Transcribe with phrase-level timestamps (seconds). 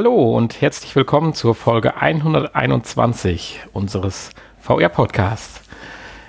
[0.00, 4.30] Hallo und herzlich willkommen zur Folge 121 unseres
[4.60, 5.60] VR-Podcasts.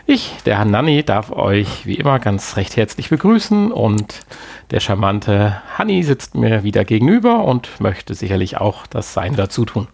[0.08, 4.22] Ich, der Herr Nanni, darf euch wie immer ganz recht herzlich begrüßen und
[4.72, 9.88] der charmante Hanni sitzt mir wieder gegenüber und möchte sicherlich auch das Sein dazu tun.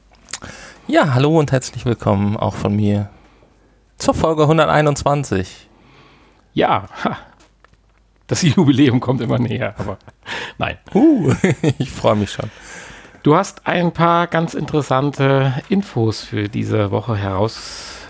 [0.88, 3.10] Ja, hallo und herzlich willkommen auch von mir
[3.98, 5.68] zur Folge 121.
[6.54, 7.18] Ja, ha,
[8.28, 9.98] das Jubiläum kommt immer näher, aber
[10.58, 10.78] nein.
[10.94, 11.34] Uh,
[11.78, 12.50] ich freue mich schon.
[13.26, 18.06] Du hast ein paar ganz interessante Infos für diese Woche herausgesucht.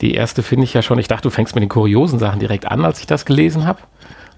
[0.00, 2.66] Die erste finde ich ja schon, ich dachte, du fängst mit den kuriosen Sachen direkt
[2.66, 3.78] an, als ich das gelesen habe.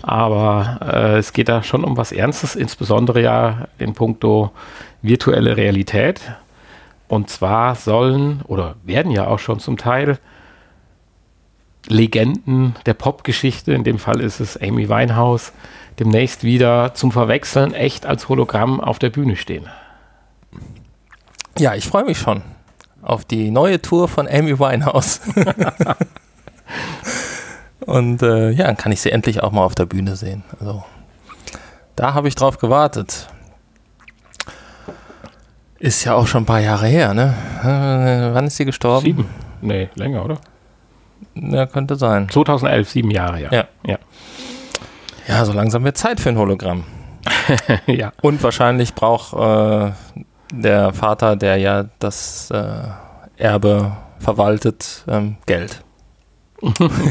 [0.02, 4.50] Aber äh, es geht da schon um was Ernstes, insbesondere ja in puncto
[5.00, 6.20] virtuelle Realität.
[7.08, 10.18] Und zwar sollen oder werden ja auch schon zum Teil
[11.88, 15.52] Legenden der Popgeschichte, in dem Fall ist es Amy Winehouse,
[15.98, 19.68] demnächst wieder zum Verwechseln echt als Hologramm auf der Bühne stehen.
[21.58, 22.42] Ja, ich freue mich schon
[23.02, 25.20] auf die neue Tour von Amy Winehouse.
[27.80, 30.42] Und äh, ja, dann kann ich sie endlich auch mal auf der Bühne sehen.
[30.58, 30.84] Also
[31.94, 33.28] da habe ich drauf gewartet.
[35.78, 37.34] Ist ja auch schon ein paar Jahre her, ne?
[37.62, 39.04] Äh, wann ist sie gestorben?
[39.04, 39.28] Sieben.
[39.60, 40.38] Nee, länger, oder?
[41.34, 42.28] Ja, könnte sein.
[42.28, 43.52] 2011, sieben Jahre, ja.
[43.52, 43.68] Ja.
[43.84, 43.98] Ja,
[45.28, 46.84] ja so langsam wird Zeit für ein Hologramm.
[47.86, 48.12] ja.
[48.22, 49.92] Und wahrscheinlich braucht äh,
[50.52, 55.82] der Vater, der ja das äh, Erbe verwaltet, ähm, Geld.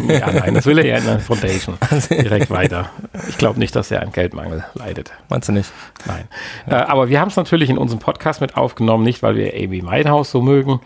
[0.07, 1.77] ja, nein, das will er ja in der Foundation.
[2.09, 2.89] Direkt weiter.
[3.29, 5.11] Ich glaube nicht, dass er an Geldmangel leidet.
[5.29, 5.71] Meinst du nicht?
[6.07, 6.27] Nein.
[6.67, 9.83] Äh, aber wir haben es natürlich in unserem Podcast mit aufgenommen, nicht weil wir Amy
[9.83, 10.81] Winehouse so mögen,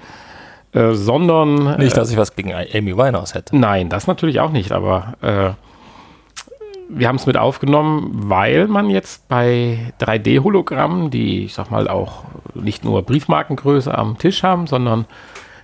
[0.73, 1.77] äh, sondern.
[1.77, 3.57] Nicht, dass ich was gegen Amy Winehouse hätte.
[3.57, 5.68] Nein, das natürlich auch nicht, aber äh,
[6.89, 12.23] wir haben es mit aufgenommen, weil man jetzt bei 3D-Hologrammen, die, ich sag mal, auch
[12.55, 15.05] nicht nur Briefmarkengröße am Tisch haben, sondern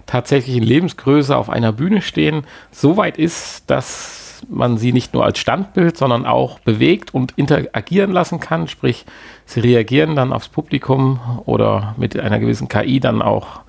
[0.06, 5.26] tatsächlich in Lebensgröße auf einer Bühne stehen, so weit ist, dass man sie nicht nur
[5.26, 8.68] als Standbild, sondern auch bewegt und interagieren lassen kann.
[8.68, 9.06] Sprich,
[9.46, 13.62] sie reagieren dann aufs Publikum oder mit einer gewissen KI dann auch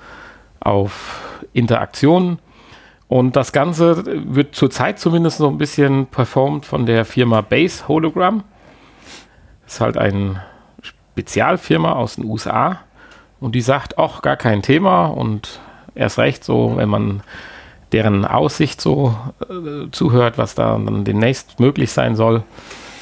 [0.60, 1.20] auf
[1.52, 2.38] Interaktionen.
[3.09, 8.43] Und das Ganze wird zurzeit zumindest so ein bisschen performt von der Firma Base Hologram.
[9.65, 10.43] Das ist halt eine
[10.83, 12.81] Spezialfirma aus den USA.
[13.39, 15.06] Und die sagt, ach, gar kein Thema.
[15.06, 15.61] Und
[15.94, 17.22] erst recht so, wenn man
[17.93, 19.17] deren Aussicht so
[19.49, 22.43] äh, zuhört, was da dann demnächst möglich sein soll,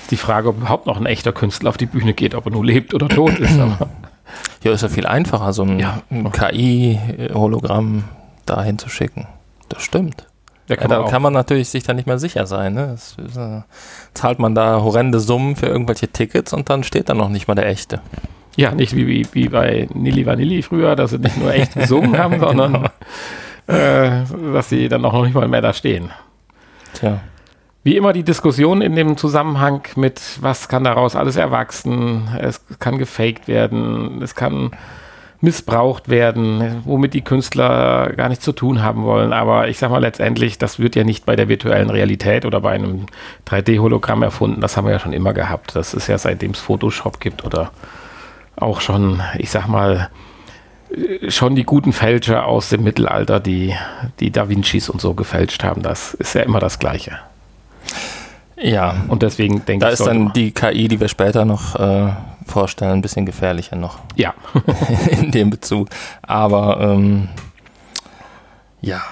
[0.03, 2.53] ist die Frage, ob überhaupt noch ein echter Künstler auf die Bühne geht, ob er
[2.53, 3.57] nur lebt oder tot ist.
[4.63, 6.03] ja, ist ja viel einfacher, so ein, ja.
[6.11, 8.05] ein KI-Hologramm
[8.45, 9.27] dahin zu schicken.
[9.75, 10.27] Das stimmt.
[10.69, 12.73] Ja, kann ja, da kann man natürlich sich dann nicht mehr sicher sein.
[12.73, 12.97] Ne?
[12.97, 13.63] Das, äh,
[14.15, 17.55] zahlt man da horrende Summen für irgendwelche Tickets und dann steht da noch nicht mal
[17.55, 18.01] der echte.
[18.57, 22.17] Ja, nicht wie, wie, wie bei Nili Vanilli früher, dass sie nicht nur echt gesungen
[22.19, 22.49] haben, genau.
[22.49, 22.89] sondern
[23.67, 26.11] äh, dass sie dann auch noch nicht mal mehr da stehen.
[26.95, 27.21] Tja.
[27.83, 32.97] Wie immer die Diskussion in dem Zusammenhang mit, was kann daraus alles erwachsen, es kann
[32.97, 34.71] gefaked werden, es kann
[35.45, 39.33] missbraucht werden, womit die Künstler gar nichts zu tun haben wollen.
[39.33, 42.73] Aber ich sag mal letztendlich, das wird ja nicht bei der virtuellen Realität oder bei
[42.73, 43.07] einem
[43.47, 44.61] 3D-Hologramm erfunden.
[44.61, 45.77] Das haben wir ja schon immer gehabt.
[45.77, 47.71] Das ist ja seitdem es Photoshop gibt oder
[48.57, 50.09] auch schon, ich sag mal,
[51.29, 53.75] schon die guten Fälscher aus dem Mittelalter, die
[54.21, 55.83] die Da Vincis und so gefälscht haben.
[55.83, 57.19] Das ist ja immer das Gleiche.
[58.57, 59.05] Ja.
[59.09, 59.79] Und deswegen denke ich.
[59.81, 62.13] Da ist dann die KI, die wir später noch äh,
[62.47, 63.99] vorstellen, ein bisschen gefährlicher noch.
[64.17, 64.35] Ja.
[65.11, 65.89] In dem Bezug.
[66.23, 67.29] Aber ähm,
[68.81, 69.03] ja.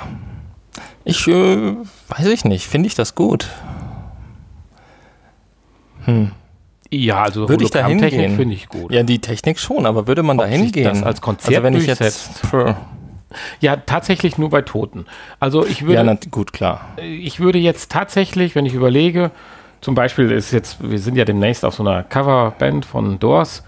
[1.04, 1.74] Ich äh,
[2.08, 2.66] weiß ich nicht.
[2.66, 3.48] Finde ich das gut?
[6.04, 6.32] Hm.
[6.90, 8.36] Ja, also würde ich da hingehen?
[8.36, 8.92] finde ich gut.
[8.92, 10.84] Ja, die Technik schon, aber würde man da hingehen?
[10.84, 12.42] Das als Konzert also wenn ich jetzt
[13.60, 15.06] ja, tatsächlich nur bei Toten.
[15.40, 15.94] Also ich würde.
[15.94, 16.88] Ja, na, gut, klar.
[17.02, 19.30] Ich würde jetzt tatsächlich, wenn ich überlege,
[19.80, 23.64] zum Beispiel ist jetzt, wir sind ja demnächst auf so einer Coverband von Doors.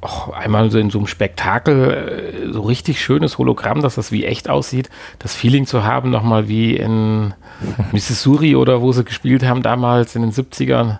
[0.00, 4.26] Oh, einmal so in so einem Spektakel, äh, so richtig schönes Hologramm, dass das wie
[4.26, 7.32] echt aussieht, das Feeling zu haben, nochmal wie in
[7.92, 10.98] Missouri oder wo sie gespielt haben damals in den 70ern.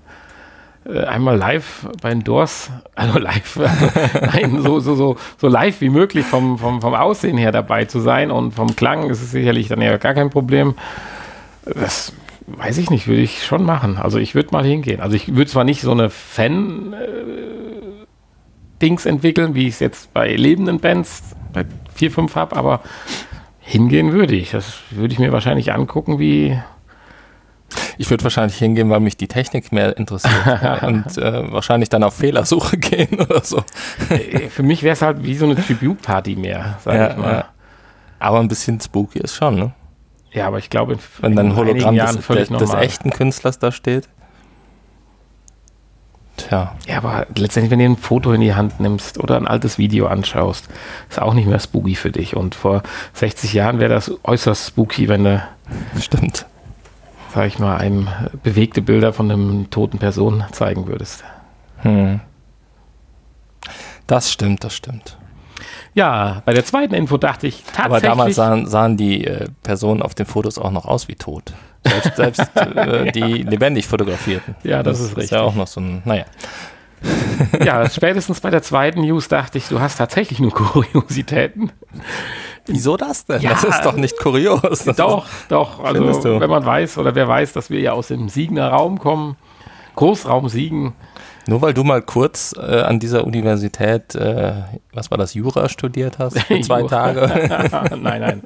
[0.87, 3.87] Äh, einmal live bei den Doors, also live, also,
[4.21, 8.01] nein, so, so, so, so live wie möglich vom, vom, vom Aussehen her dabei zu
[8.01, 10.75] sein und vom Klang ist es sicherlich dann ja gar kein Problem.
[11.65, 12.13] Das
[12.47, 13.97] weiß ich nicht, würde ich schon machen.
[13.97, 15.01] Also ich würde mal hingehen.
[15.01, 16.97] Also ich würde zwar nicht so eine Fan-Dings
[19.07, 21.65] äh, entwickeln, wie ich es jetzt bei lebenden Bands bei
[21.95, 22.81] 4, 5 habe, aber
[23.61, 24.51] hingehen würde ich.
[24.51, 26.59] Das würde ich mir wahrscheinlich angucken, wie
[27.99, 30.33] Ich würde wahrscheinlich hingehen, weil mich die Technik mehr interessiert
[30.83, 33.63] und äh, wahrscheinlich dann auf Fehlersuche gehen oder so.
[34.11, 37.33] Äh, für mich wäre es halt wie so eine Tribute-Party mehr, sag ja, ich mal.
[37.33, 37.45] Ja.
[38.19, 39.73] Aber ein bisschen spooky ist schon, ne?
[40.33, 44.09] Ja, aber ich glaube, wenn dann ein Hologramm des, des, des echten Künstlers da steht.
[46.37, 46.75] Tja.
[46.89, 50.07] Ja, aber letztendlich, wenn du ein Foto in die Hand nimmst oder ein altes Video
[50.09, 50.69] anschaust,
[51.09, 52.35] ist auch nicht mehr spooky für dich.
[52.35, 52.83] Und vor
[53.13, 55.49] 60 Jahren wäre das äußerst spooky, wenn du.
[56.01, 56.47] Stimmt.
[57.35, 58.09] Sag ich mal, einem
[58.45, 61.25] bewegte Bilder von einem toten Person zeigen würdest.
[61.79, 62.21] Hm.
[64.07, 65.19] Das stimmt, das stimmt.
[65.95, 67.85] Ja, bei der zweiten Info dachte ich tatsächlich.
[67.87, 71.53] Aber damals sahen, sahen die äh, Personen auf den Fotos auch noch aus wie tot.
[71.85, 74.55] Selbst, selbst äh, die lebendig fotografierten.
[74.63, 75.25] Ja, das, das ist richtig.
[75.25, 76.27] Ist ja auch noch so ein, naja.
[77.65, 81.73] Ja, spätestens bei der zweiten News dachte ich, du hast tatsächlich nur Kuriositäten.
[82.67, 83.43] Wieso das denn?
[83.43, 84.85] Ja, das ist doch nicht kurios.
[84.97, 85.85] Doch, doch.
[85.85, 89.37] Also, wenn man weiß oder wer weiß, dass wir ja aus dem Siegener Raum kommen,
[89.97, 90.95] Großraum Siegen,
[91.47, 94.55] nur weil du mal kurz äh, an dieser Universität, äh,
[94.93, 97.21] was war das, Jura studiert hast, für zwei Tage.
[98.01, 98.43] nein, nein.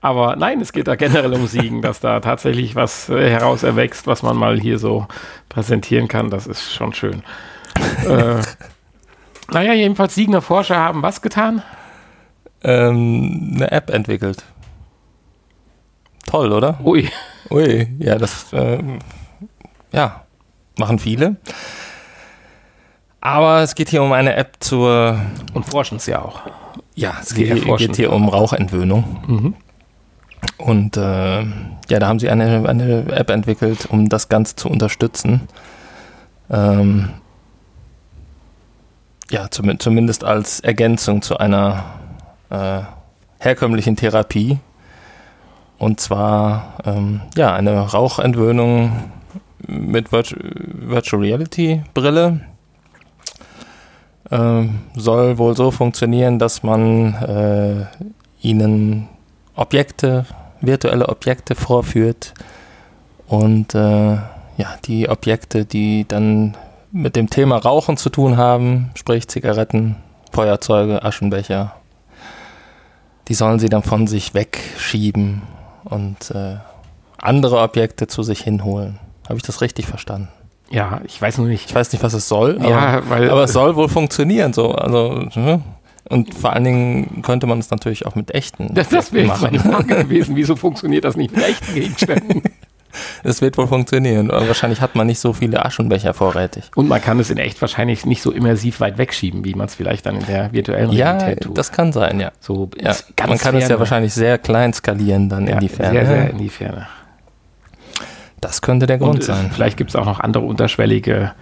[0.00, 4.06] Aber nein, es geht da generell um Siegen, dass da tatsächlich was äh, heraus erwächst,
[4.06, 5.06] was man mal hier so
[5.48, 6.30] präsentieren kann.
[6.30, 7.22] Das ist schon schön.
[8.06, 8.42] Äh,
[9.52, 11.62] naja, jedenfalls Siegener Forscher haben was getan?
[12.62, 14.44] Ähm, eine App entwickelt.
[16.26, 16.78] Toll, oder?
[16.84, 17.08] Ui.
[17.50, 18.78] Ui, ja, das, äh,
[19.92, 20.24] ja,
[20.78, 21.36] machen viele.
[23.20, 25.20] Aber es geht hier um eine App zur.
[25.52, 26.40] Und forschen es ja auch.
[26.94, 29.24] Ja, es geht, geht hier um Rauchentwöhnung.
[29.26, 29.54] Mhm.
[30.56, 35.48] Und äh, ja, da haben sie eine, eine App entwickelt, um das Ganze zu unterstützen.
[36.50, 37.10] Ähm,
[39.30, 41.84] ja, zum, zumindest als Ergänzung zu einer
[42.50, 42.80] äh,
[43.38, 44.58] herkömmlichen Therapie.
[45.78, 49.10] Und zwar ähm, ja, eine Rauchentwöhnung
[49.66, 52.40] mit Virtual Reality Brille
[54.30, 59.08] äh, soll wohl so funktionieren, dass man äh, ihnen
[59.54, 60.26] Objekte,
[60.60, 62.34] virtuelle Objekte vorführt
[63.26, 64.18] und äh,
[64.56, 66.56] ja, die Objekte, die dann
[66.92, 69.96] mit dem Thema Rauchen zu tun haben, sprich Zigaretten,
[70.32, 71.74] Feuerzeuge, Aschenbecher,
[73.28, 75.42] die sollen sie dann von sich wegschieben
[75.84, 76.56] und äh,
[77.18, 78.98] andere Objekte zu sich hinholen.
[79.28, 80.28] Habe ich das richtig verstanden?
[80.70, 81.68] Ja, ich weiß noch nicht.
[81.68, 84.52] Ich weiß nicht, was es soll, aber, ja, weil, aber es soll wohl funktionieren.
[84.52, 84.72] So.
[84.72, 85.62] Also, ne?
[86.08, 88.74] und vor allen Dingen könnte man es natürlich auch mit echten.
[88.74, 90.34] Das, das wäre jetzt meine Frage gewesen.
[90.36, 92.42] Wieso funktioniert das nicht mit echten Gegenständen?
[93.22, 94.28] Es wird wohl funktionieren.
[94.28, 96.70] Wahrscheinlich hat man nicht so viele Aschenbecher vorrätig.
[96.74, 99.74] Und man kann es in echt wahrscheinlich nicht so immersiv weit wegschieben, wie man es
[99.74, 101.52] vielleicht dann in der virtuellen ja, Realität tut.
[101.52, 102.32] Ja, das kann sein, ja.
[102.40, 102.94] So ja.
[103.26, 105.92] man kann es ja wahrscheinlich sehr klein skalieren dann ja, in die Ferne.
[105.92, 106.86] Sehr, sehr in die Ferne.
[108.40, 109.50] Das könnte der Grund und, sein.
[109.52, 111.32] Vielleicht gibt es auch noch andere unterschwellige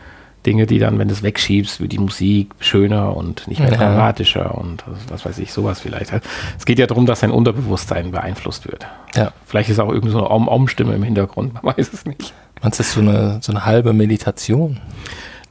[0.49, 4.56] Dinge, die dann, wenn du es wegschiebst, wird die Musik schöner und nicht mehr dramatischer
[4.56, 6.11] und was weiß ich, sowas vielleicht.
[6.56, 8.87] Es geht ja darum, dass dein Unterbewusstsein beeinflusst wird.
[9.15, 9.33] Ja.
[9.45, 12.33] Vielleicht ist auch irgendwie so eine Om-Om-Stimme im Hintergrund, man weiß es nicht.
[12.62, 14.81] Meinst du, das ist so eine, so eine halbe Meditation?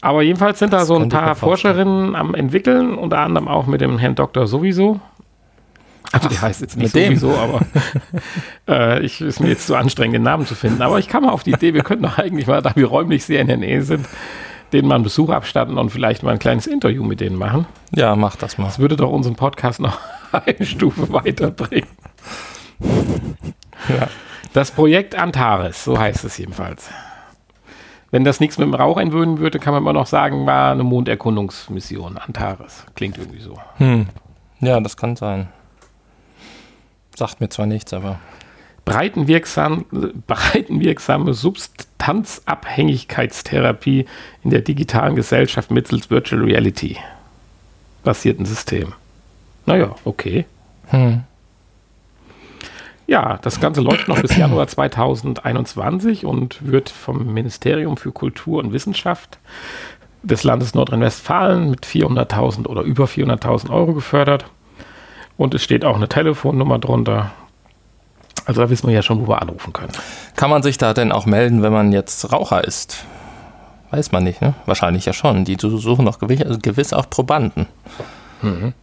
[0.01, 3.99] Aber jedenfalls sind da so ein paar Forscherinnen am entwickeln, unter anderem auch mit dem
[3.99, 4.99] Herrn Doktor sowieso.
[6.11, 7.59] Also der heißt jetzt nicht sowieso, aber
[8.67, 10.81] äh, ich ist mir jetzt zu anstrengend, den Namen zu finden.
[10.81, 13.25] Aber ich kam mal auf die Idee, wir könnten doch eigentlich mal, da wir räumlich
[13.25, 14.07] sehr in der Nähe sind,
[14.73, 17.65] denen mal einen Besuch abstatten und vielleicht mal ein kleines Interview mit denen machen.
[17.95, 18.65] Ja, mach das mal.
[18.65, 19.99] Das würde doch unseren Podcast noch
[20.31, 21.89] eine Stufe weiterbringen.
[23.89, 24.07] Ja.
[24.53, 26.89] Das Projekt Antares, so heißt es jedenfalls.
[28.09, 30.83] Wenn das nichts mit dem Rauch einwöhnen würde, kann man immer noch sagen, war eine
[30.83, 32.17] Monderkundungsmission.
[32.17, 32.85] Antares.
[32.95, 33.59] Klingt irgendwie so.
[33.77, 34.07] Hm.
[34.59, 35.49] Ja, das kann sein.
[37.15, 38.19] Sagt mir zwar nichts, aber.
[38.87, 39.85] Breitenwirksam,
[40.27, 44.05] breitenwirksame Substanzabhängigkeitstherapie
[44.43, 46.95] in der digitalen Gesellschaft mittels Virtual Reality
[48.03, 48.93] basierten System.
[49.65, 50.45] Naja, okay.
[50.85, 51.23] Hm.
[53.07, 58.71] Ja, das Ganze läuft noch bis Januar 2021 und wird vom Ministerium für Kultur und
[58.71, 59.37] Wissenschaft
[60.23, 64.45] des Landes Nordrhein-Westfalen mit 400.000 oder über 400.000 Euro gefördert.
[65.35, 67.33] Und es steht auch eine Telefonnummer drunter.
[68.47, 69.91] Also da wissen wir ja schon, wo wir anrufen können.
[70.37, 73.05] Kann man sich da denn auch melden, wenn man jetzt Raucher ist?
[73.91, 74.53] Weiß man nicht, ne?
[74.65, 75.43] Wahrscheinlich ja schon.
[75.43, 77.67] Die suchen doch gewiss, also gewiss auch Probanden.
[78.41, 78.73] Mhm.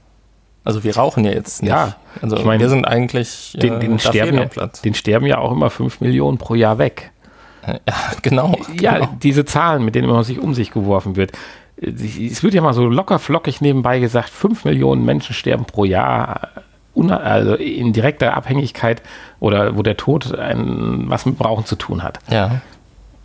[0.64, 1.71] Also wir rauchen ja jetzt nicht.
[1.71, 5.38] Ja, also ich meine, wir sind eigentlich den, den, äh, sterben ja, den sterben ja
[5.38, 7.11] auch immer 5 Millionen pro Jahr weg.
[7.66, 8.59] Ja, genau.
[8.78, 9.16] Ja, genau.
[9.23, 11.33] diese Zahlen, mit denen man sich um sich geworfen wird
[11.76, 16.49] es wird ja mal so locker flockig nebenbei gesagt, 5 Millionen Menschen sterben pro Jahr
[16.96, 19.02] also in direkter Abhängigkeit
[19.40, 22.20] oder wo der Tod ein, was mit Rauchen zu tun hat.
[22.30, 22.60] Ja.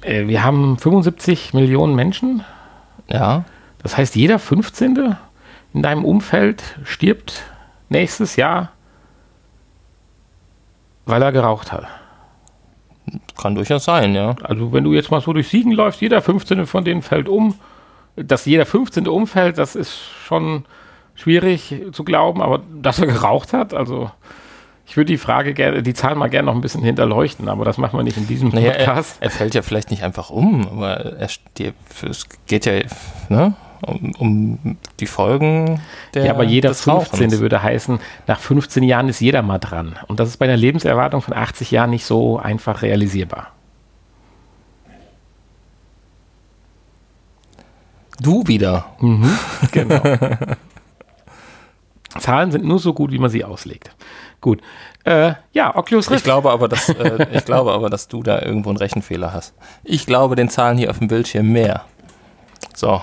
[0.01, 2.43] Äh, wir haben 75 Millionen Menschen.
[3.09, 3.45] Ja.
[3.81, 5.15] Das heißt, jeder 15.
[5.73, 7.43] in deinem Umfeld stirbt
[7.89, 8.71] nächstes Jahr,
[11.05, 11.87] weil er geraucht hat.
[13.41, 14.35] Kann durchaus sein, ja.
[14.43, 16.65] Also wenn du jetzt mal so durch Siegen läufst, jeder 15.
[16.65, 17.55] von denen fällt um.
[18.15, 19.07] Dass jeder 15.
[19.07, 20.65] umfällt, das ist schon
[21.19, 24.09] schwierig zu glauben, aber dass er geraucht hat, also
[24.89, 27.77] ich würde die Frage gerne, die Zahl mal gerne noch ein bisschen hinterleuchten, aber das
[27.77, 29.17] machen wir nicht in diesem naja, Podcast.
[29.19, 31.29] Er, er, fällt ja vielleicht nicht einfach um, aber er,
[32.09, 32.73] es geht ja
[33.29, 33.53] ne,
[33.85, 35.79] um, um, die Folgen
[36.15, 36.91] der Ja, aber jeder 15.
[36.91, 37.39] Rauchens.
[37.39, 39.99] würde heißen, nach 15 Jahren ist jeder mal dran.
[40.07, 43.51] Und das ist bei einer Lebenserwartung von 80 Jahren nicht so einfach realisierbar.
[48.21, 48.85] Du wieder.
[48.99, 49.37] Mhm,
[49.71, 50.01] genau.
[52.17, 53.91] Zahlen sind nur so gut, wie man sie auslegt.
[54.41, 54.61] Gut.
[55.03, 56.19] Äh, ja, Oculus Rift.
[56.19, 59.53] Ich glaube, aber, dass, äh, ich glaube aber, dass du da irgendwo einen Rechenfehler hast.
[59.83, 61.85] Ich glaube den Zahlen hier auf dem Bildschirm mehr.
[62.75, 63.01] So.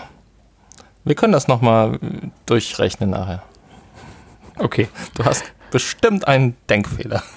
[1.04, 1.98] Wir können das nochmal
[2.46, 3.42] durchrechnen nachher.
[4.58, 4.88] Okay.
[5.14, 7.22] Du hast bestimmt einen Denkfehler.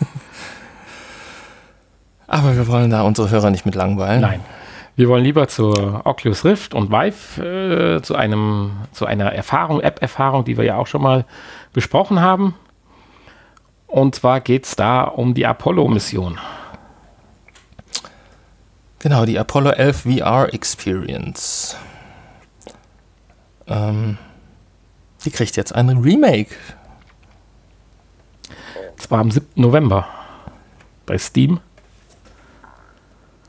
[2.27, 4.21] Aber wir wollen da unsere Hörer nicht mit langweilen.
[4.21, 4.39] Nein.
[4.99, 10.43] Wir wollen lieber zur Oculus Rift und Vive, äh, zu, einem, zu einer Erfahrung, App-Erfahrung,
[10.43, 11.23] die wir ja auch schon mal
[11.71, 12.53] besprochen haben.
[13.87, 16.37] Und zwar geht es da um die Apollo-Mission.
[18.99, 21.77] Genau, die Apollo 11 VR Experience.
[23.67, 24.17] Ähm,
[25.23, 26.53] die kriegt jetzt ein Remake.
[28.97, 29.47] Zwar am 7.
[29.55, 30.09] November
[31.05, 31.61] bei Steam.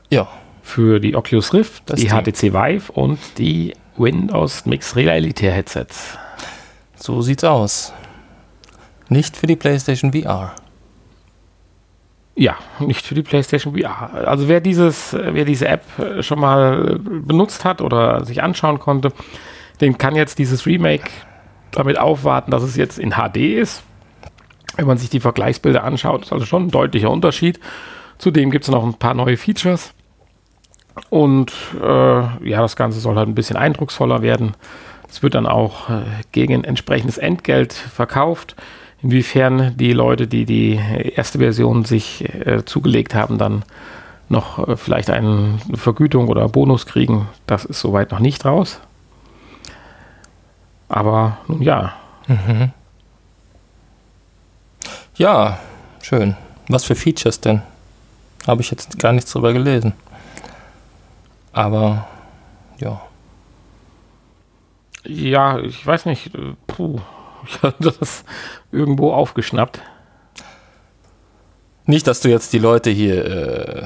[0.09, 0.29] Ja.
[0.71, 6.17] Für die Oculus Rift, das die HTC Vive und die Windows Mixed Reality Headsets.
[6.95, 7.91] So sieht's aus.
[9.09, 10.55] Nicht für die PlayStation VR.
[12.37, 14.13] Ja, nicht für die PlayStation VR.
[14.25, 15.83] Also wer dieses, wer diese App
[16.21, 19.11] schon mal benutzt hat oder sich anschauen konnte,
[19.81, 21.09] den kann jetzt dieses Remake
[21.71, 23.83] damit aufwarten, dass es jetzt in HD ist.
[24.77, 27.59] Wenn man sich die Vergleichsbilder anschaut, ist also schon ein deutlicher Unterschied.
[28.19, 29.93] Zudem gibt es noch ein paar neue Features.
[31.09, 34.55] Und äh, ja, das Ganze soll halt ein bisschen eindrucksvoller werden.
[35.09, 38.55] Es wird dann auch äh, gegen entsprechendes Entgelt verkauft.
[39.01, 40.79] Inwiefern die Leute, die die
[41.15, 43.63] erste Version sich äh, zugelegt haben, dann
[44.29, 48.79] noch äh, vielleicht eine Vergütung oder Bonus kriegen, das ist soweit noch nicht raus.
[50.87, 51.93] Aber nun ja.
[52.27, 52.71] Mhm.
[55.15, 55.59] Ja,
[56.01, 56.35] schön.
[56.67, 57.61] Was für Features denn?
[58.47, 59.93] Habe ich jetzt gar nichts drüber gelesen.
[61.53, 62.07] Aber
[62.79, 63.01] ja.
[65.03, 66.31] Ja, ich weiß nicht.
[66.67, 66.99] Puh,
[67.47, 68.23] ich hatte das
[68.71, 69.81] irgendwo aufgeschnappt.
[71.85, 73.85] Nicht, dass du jetzt die Leute hier äh,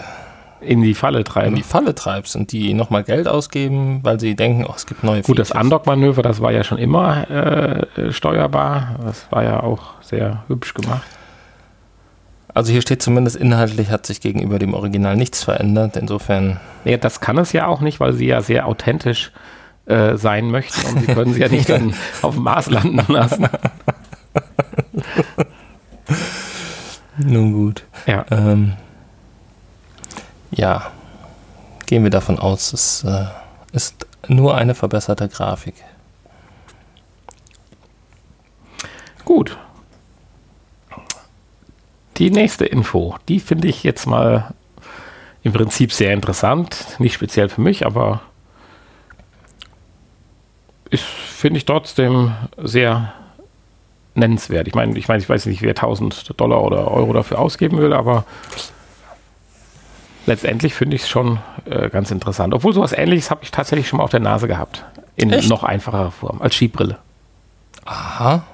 [0.61, 1.49] in die Falle treibst.
[1.49, 5.03] In die Falle treibst und die nochmal Geld ausgeben, weil sie denken, oh, es gibt
[5.03, 5.49] neue Gut, Features.
[5.49, 8.99] das Undock-Manöver, das war ja schon immer äh, steuerbar.
[9.03, 11.07] Das war ja auch sehr hübsch gemacht.
[12.55, 15.97] Also hier steht zumindest inhaltlich hat sich gegenüber dem Original nichts verändert.
[15.97, 16.61] Insofern.
[16.85, 19.33] Ja, das kann es ja auch nicht, weil sie ja sehr authentisch
[19.87, 23.49] äh, sein möchten und sie können sie ja nicht dann auf dem Mars landen lassen.
[27.17, 27.83] Nun gut.
[28.07, 28.25] Ja.
[28.31, 28.73] Ähm,
[30.51, 30.91] ja,
[31.87, 33.25] gehen wir davon aus, es äh,
[33.73, 35.75] ist nur eine verbesserte Grafik.
[39.25, 39.57] Gut.
[42.17, 44.53] Die nächste Info, die finde ich jetzt mal
[45.43, 46.95] im Prinzip sehr interessant.
[46.97, 48.21] Nicht speziell für mich, aber
[50.89, 53.13] ist, finde ich trotzdem sehr
[54.13, 54.67] nennenswert.
[54.67, 57.93] Ich meine, ich meine, ich weiß nicht, wer 1000 Dollar oder Euro dafür ausgeben will,
[57.93, 58.23] aber
[60.25, 62.53] letztendlich finde ich es schon äh, ganz interessant.
[62.53, 64.85] Obwohl sowas ähnliches habe ich tatsächlich schon mal auf der Nase gehabt.
[65.15, 65.49] In Echt?
[65.49, 66.97] noch einfacherer Form, als Skibrille.
[67.85, 68.45] Aha.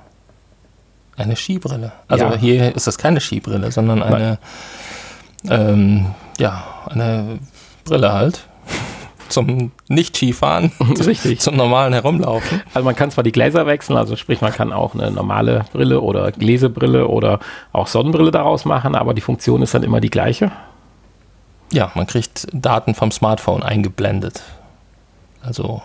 [1.18, 1.92] Eine Skibrille.
[2.08, 2.38] Also ja.
[2.38, 4.40] hier ist das keine Skibrille, sondern eine,
[5.50, 7.40] ähm, ja, eine
[7.84, 8.48] Brille halt
[9.30, 10.72] zum Nicht-Skifahren,
[11.06, 11.40] Richtig.
[11.40, 12.62] zum normalen Herumlaufen.
[12.74, 16.02] Also man kann zwar die Gläser wechseln, also sprich man kann auch eine normale Brille
[16.02, 17.40] oder Gläsebrille oder
[17.72, 20.52] auch Sonnenbrille daraus machen, aber die Funktion ist dann immer die gleiche.
[21.72, 24.44] Ja, man kriegt Daten vom Smartphone eingeblendet.
[25.42, 25.82] Also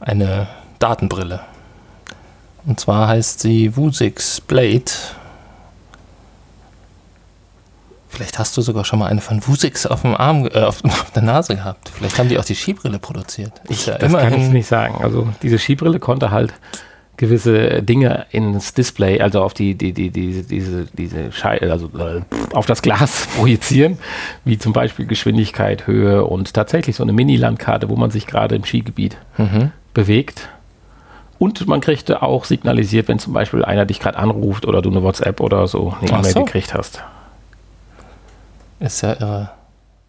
[0.00, 0.46] eine
[0.78, 1.40] Datenbrille.
[2.66, 4.90] Und zwar heißt sie Vuzix Blade
[8.18, 11.10] Vielleicht hast du sogar schon mal eine von Vusix auf dem Arm, äh, auf, auf,
[11.12, 11.90] der Nase gehabt.
[11.94, 13.52] Vielleicht haben die auch die Skibrille produziert.
[13.68, 14.96] Ich, ja das kann ich nicht sagen.
[15.02, 16.52] Also diese Skibrille konnte halt
[17.16, 22.22] gewisse Dinge ins Display, also auf die, die, die, die diese, diese Scheibe, also äh,
[22.54, 23.98] auf das Glas projizieren,
[24.44, 28.64] wie zum Beispiel Geschwindigkeit, Höhe und tatsächlich so eine Mini-Landkarte, wo man sich gerade im
[28.64, 29.72] Skigebiet mhm.
[29.94, 30.48] bewegt.
[31.38, 35.02] Und man kriegte auch signalisiert, wenn zum Beispiel einer dich gerade anruft oder du eine
[35.02, 36.44] WhatsApp oder so eine E-Mail so.
[36.44, 37.02] gekriegt hast.
[38.80, 39.50] Ist ja irre.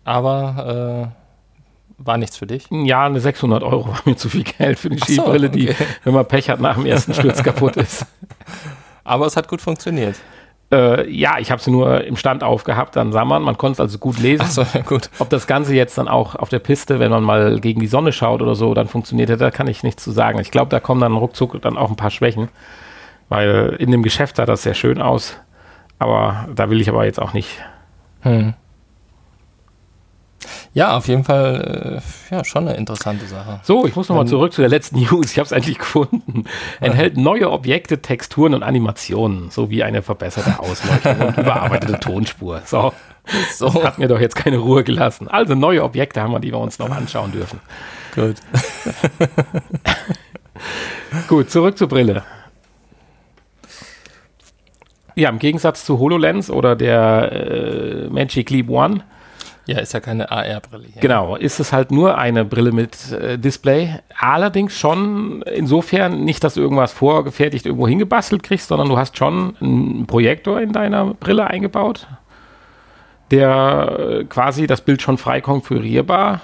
[0.05, 1.19] Aber äh
[2.00, 2.65] war nichts für dich?
[2.71, 5.75] Ja, eine 600 Euro war mir zu viel Geld für eine Skibrille, so, okay.
[5.77, 8.05] die, wenn man Pech hat, nach dem ersten Sturz kaputt ist.
[9.03, 10.15] Aber es hat gut funktioniert.
[10.71, 13.79] Äh, ja, ich habe sie nur im Stand aufgehabt, dann sah man, man konnte es
[13.79, 14.45] also gut lesen.
[14.49, 15.09] So, gut.
[15.19, 18.11] Ob das Ganze jetzt dann auch auf der Piste, wenn man mal gegen die Sonne
[18.11, 20.39] schaut oder so, dann funktioniert, da kann ich nichts zu sagen.
[20.39, 22.49] Ich glaube, da kommen dann ruckzuck dann auch ein paar Schwächen,
[23.29, 25.38] weil in dem Geschäft sah das sehr schön aus,
[25.97, 27.59] aber da will ich aber jetzt auch nicht.
[28.21, 28.53] Hm.
[30.74, 33.60] Ja, auf jeden Fall äh, ja, schon eine interessante Sache.
[33.63, 35.31] So, ich muss nochmal zurück zu der letzten News.
[35.31, 36.46] Ich habe es endlich gefunden.
[36.79, 42.62] Enthält neue Objekte, Texturen und Animationen sowie eine verbesserte Ausleuchtung und überarbeitete Tonspur.
[42.65, 42.93] So.
[43.53, 43.84] so.
[43.84, 45.27] Hat mir doch jetzt keine Ruhe gelassen.
[45.27, 47.60] Also neue Objekte haben wir, die wir uns noch anschauen dürfen.
[48.15, 48.38] Gut.
[51.27, 52.24] Gut, zurück zur Brille.
[55.15, 59.03] Ja, im Gegensatz zu HoloLens oder der äh, Magic Leap One
[59.69, 60.88] ja, ist ja keine AR-Brille.
[60.99, 63.99] Genau, ist es halt nur eine Brille mit äh, Display.
[64.17, 69.55] Allerdings schon insofern nicht, dass du irgendwas vorgefertigt irgendwo hingebastelt kriegst, sondern du hast schon
[69.61, 72.07] einen Projektor in deiner Brille eingebaut,
[73.29, 76.41] der äh, quasi das Bild schon frei konfigurierbar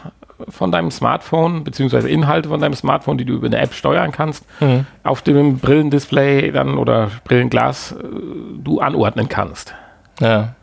[0.50, 4.46] von deinem Smartphone, beziehungsweise Inhalte von deinem Smartphone, die du über eine App steuern kannst,
[4.60, 4.86] mhm.
[5.04, 8.04] auf dem Brillendisplay dann oder Brillenglas äh,
[8.60, 9.74] du anordnen kannst.
[10.20, 10.54] Ja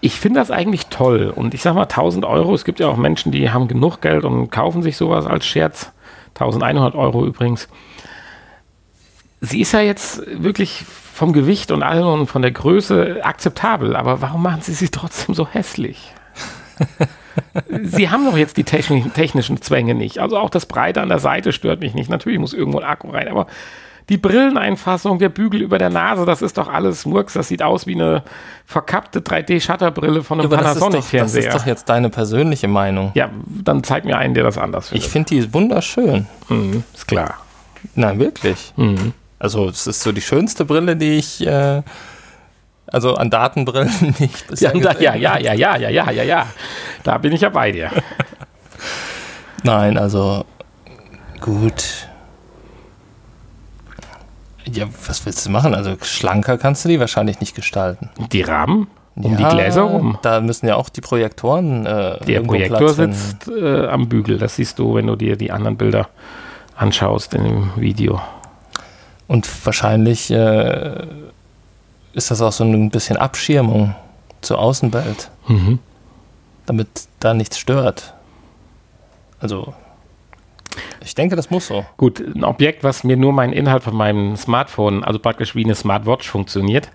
[0.00, 1.32] ich finde das eigentlich toll.
[1.34, 4.24] Und ich sag mal, 1000 Euro, es gibt ja auch Menschen, die haben genug Geld
[4.24, 5.92] und kaufen sich sowas als Scherz.
[6.34, 7.68] 1100 Euro übrigens.
[9.40, 14.20] Sie ist ja jetzt wirklich vom Gewicht und allem und von der Größe akzeptabel, aber
[14.20, 16.12] warum machen Sie sie trotzdem so hässlich?
[17.82, 20.18] Sie haben doch jetzt die technischen Zwänge nicht.
[20.18, 22.10] Also auch das Breite an der Seite stört mich nicht.
[22.10, 23.46] Natürlich muss irgendwo ein Akku rein, aber
[24.08, 27.34] die Brilleneinfassung, der Bügel über der Nase, das ist doch alles Murks.
[27.34, 28.22] Das sieht aus wie eine
[28.64, 31.42] verkappte 3D-Shutterbrille von einem Panasonic-Fernseher.
[31.42, 33.12] Das ist doch jetzt deine persönliche Meinung.
[33.14, 35.04] Ja, dann zeig mir einen, der das anders findet.
[35.04, 36.26] Ich finde die wunderschön.
[36.48, 37.34] Mhm, ist klar.
[37.94, 38.72] Nein, wirklich.
[38.76, 39.12] Mhm.
[39.38, 41.46] Also, es ist so die schönste Brille, die ich.
[41.46, 41.82] Äh,
[42.90, 46.46] also an Datenbrillen nicht bisher ja, ja, ja, ja, ja, ja, ja, ja, ja.
[47.02, 47.90] Da bin ich ja bei dir.
[49.62, 50.46] Nein, also
[51.40, 52.07] gut.
[54.72, 55.74] Ja, was willst du machen?
[55.74, 58.10] Also schlanker kannst du die wahrscheinlich nicht gestalten.
[58.32, 58.88] Die Rahmen?
[59.16, 60.18] Um ja, die Gläser rum?
[60.22, 61.86] Da müssen ja auch die Projektoren.
[61.86, 64.38] Äh, Der Projektor sitzt äh, am Bügel.
[64.38, 66.08] Das siehst du, wenn du dir die anderen Bilder
[66.76, 68.20] anschaust in dem Video.
[69.26, 71.06] Und wahrscheinlich äh,
[72.12, 73.94] ist das auch so ein bisschen Abschirmung
[74.40, 75.30] zur Außenwelt.
[75.48, 75.80] Mhm.
[76.66, 78.14] Damit da nichts stört.
[79.40, 79.74] Also
[81.02, 81.84] ich denke, das muss so.
[81.96, 85.74] Gut, ein Objekt, was mir nur meinen Inhalt von meinem Smartphone, also praktisch wie eine
[85.74, 86.90] Smartwatch funktioniert,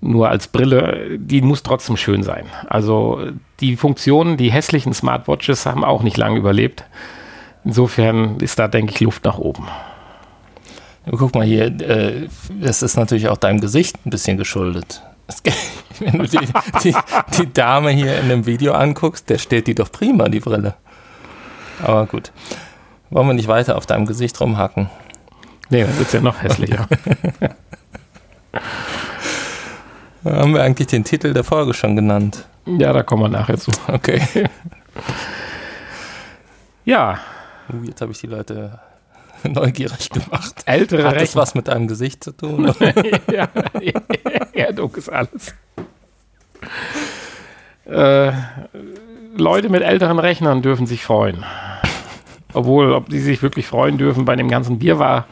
[0.00, 2.46] nur als Brille, die muss trotzdem schön sein.
[2.68, 3.20] Also
[3.60, 6.84] die Funktionen, die hässlichen Smartwatches haben auch nicht lange überlebt.
[7.64, 9.66] Insofern ist da, denke ich, Luft nach oben.
[11.10, 12.28] Guck mal hier, äh,
[12.60, 15.02] das ist natürlich auch deinem Gesicht ein bisschen geschuldet.
[15.98, 16.38] Wenn du die,
[16.84, 16.94] die,
[17.36, 20.74] die Dame hier in dem Video anguckst, der steht die doch prima, die Brille.
[21.82, 22.32] Aber gut.
[23.10, 24.90] Wollen wir nicht weiter auf deinem Gesicht rumhacken?
[25.70, 26.86] Nee, dann wird ja noch hässlicher.
[30.24, 32.46] Haben wir eigentlich den Titel der Folge schon genannt?
[32.66, 33.70] Ja, da kommen wir nachher zu.
[33.86, 34.20] Okay.
[36.84, 37.18] ja.
[37.72, 38.78] Uh, jetzt habe ich die Leute
[39.44, 40.62] neugierig gemacht.
[40.66, 42.74] Ältere Hat das was mit deinem Gesicht zu tun?
[44.54, 45.54] ja, du ist alles.
[47.86, 48.32] Äh,
[49.36, 51.44] Leute mit älteren Rechnern dürfen sich freuen.
[52.54, 55.26] Obwohl, ob die sich wirklich freuen dürfen bei dem ganzen Wirrwarr,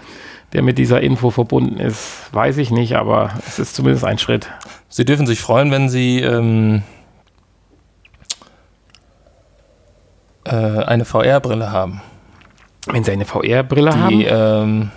[0.53, 4.49] der mit dieser Info verbunden ist, weiß ich nicht, aber es ist zumindest ein Schritt.
[4.89, 6.83] Sie dürfen sich freuen, wenn Sie ähm,
[10.45, 12.01] äh, eine VR-Brille haben.
[12.87, 14.09] Wenn Sie eine VR-Brille haben?
[14.11, 14.91] Die, ähm,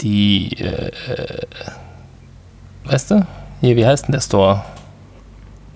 [0.00, 1.46] die äh, äh,
[2.84, 3.26] weißt du?
[3.60, 4.64] Hier, wie heißt denn der Store?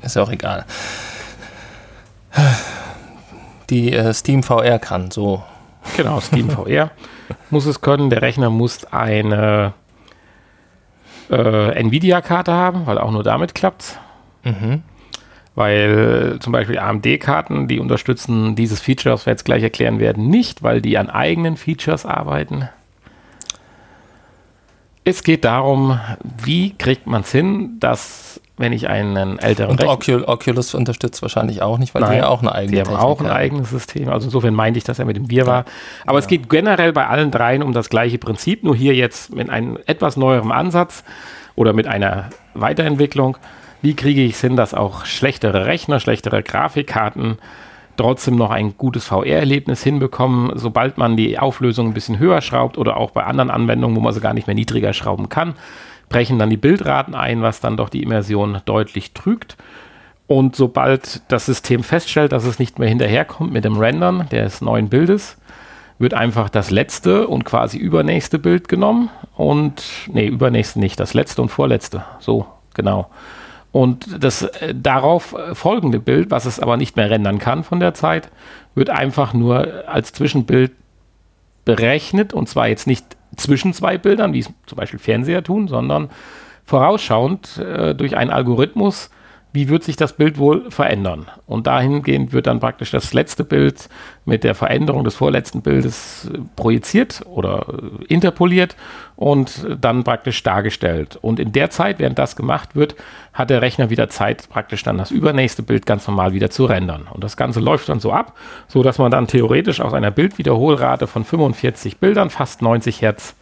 [0.03, 0.65] Ist ja auch egal
[3.73, 5.43] die äh, Steam VR kann, so.
[5.97, 6.91] Genau, Steam VR
[7.51, 8.11] muss es können.
[8.11, 9.73] Der Rechner muss eine
[11.31, 13.99] äh, Nvidia-Karte haben, weil auch nur damit klappt.
[14.45, 14.83] Mhm.
[15.55, 20.63] Weil zum Beispiel AMD-Karten, die unterstützen dieses Feature, was wir jetzt gleich erklären werden, nicht,
[20.63, 22.69] weil die an eigenen Features arbeiten.
[25.05, 25.99] Es geht darum,
[26.43, 31.61] wie kriegt man es hin, dass wenn ich einen älteren Und Ocul Oculus unterstützt wahrscheinlich
[31.61, 33.37] auch nicht, weil Nein, die ja auch eine eigene Die haben auch ein haben.
[33.37, 34.09] eigenes System.
[34.09, 35.65] Also insofern meinte ich, dass er mit dem Bier war.
[36.07, 36.21] Aber ja.
[36.21, 39.79] es geht generell bei allen dreien um das gleiche Prinzip, nur hier jetzt mit einem
[39.87, 41.05] etwas neuerem Ansatz
[41.57, 43.37] oder mit einer Weiterentwicklung.
[43.83, 47.39] Wie kriege ich es hin, dass auch schlechtere Rechner, schlechtere Grafikkarten
[47.97, 52.97] trotzdem noch ein gutes VR-Erlebnis hinbekommen, sobald man die Auflösung ein bisschen höher schraubt oder
[52.97, 55.55] auch bei anderen Anwendungen, wo man sie gar nicht mehr niedriger schrauben kann,
[56.13, 59.57] brechen dann die Bildraten ein, was dann doch die Immersion deutlich trügt.
[60.27, 64.89] Und sobald das System feststellt, dass es nicht mehr hinterherkommt mit dem Rendern des neuen
[64.89, 65.39] Bildes,
[65.99, 71.43] wird einfach das letzte und quasi übernächste Bild genommen und, nee, übernächste nicht, das letzte
[71.43, 73.09] und vorletzte, so, genau.
[73.73, 77.95] Und das äh, darauf folgende Bild, was es aber nicht mehr rendern kann von der
[77.95, 78.31] Zeit,
[78.75, 80.73] wird einfach nur als Zwischenbild
[81.65, 86.11] berechnet und zwar jetzt nicht zwischen zwei Bildern, wie es zum Beispiel Fernseher tun, sondern
[86.65, 89.11] vorausschauend äh, durch einen Algorithmus
[89.55, 91.27] wie wird sich das Bild wohl verändern?
[91.47, 93.91] Und dahingehend wird dann praktisch das letzte Bild
[94.25, 98.77] mit der Veränderung des vorletzten Bildes äh, projiziert oder äh, interpoliert
[99.15, 101.19] und dann praktisch dargestellt.
[101.21, 102.97] Und in der Zeit, während das gemacht wird,
[103.35, 107.07] hat der Rechner wieder Zeit, praktisch dann das übernächste Bild ganz normal wieder zu rendern.
[107.11, 108.35] Und das Ganze läuft dann so ab,
[108.69, 113.35] so dass man dann theoretisch aus einer Bildwiederholrate von 45 Bildern fast 90 Hertz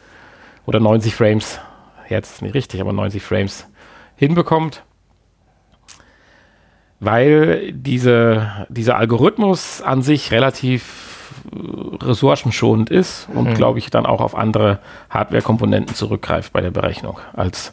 [0.66, 1.60] oder 90 Frames,
[2.04, 3.68] Hertz ist nicht richtig, aber 90 Frames
[4.16, 4.82] hinbekommt
[7.00, 13.54] weil diese, dieser Algorithmus an sich relativ äh, ressourcenschonend ist und, mhm.
[13.54, 17.72] glaube ich, dann auch auf andere Hardware-Komponenten zurückgreift bei der Berechnung als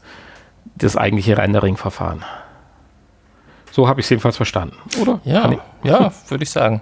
[0.75, 2.23] das eigentliche Rendering-Verfahren.
[3.71, 5.19] So habe ich es jedenfalls verstanden, oder?
[5.23, 5.51] Ja,
[5.83, 6.81] ja würde ich sagen.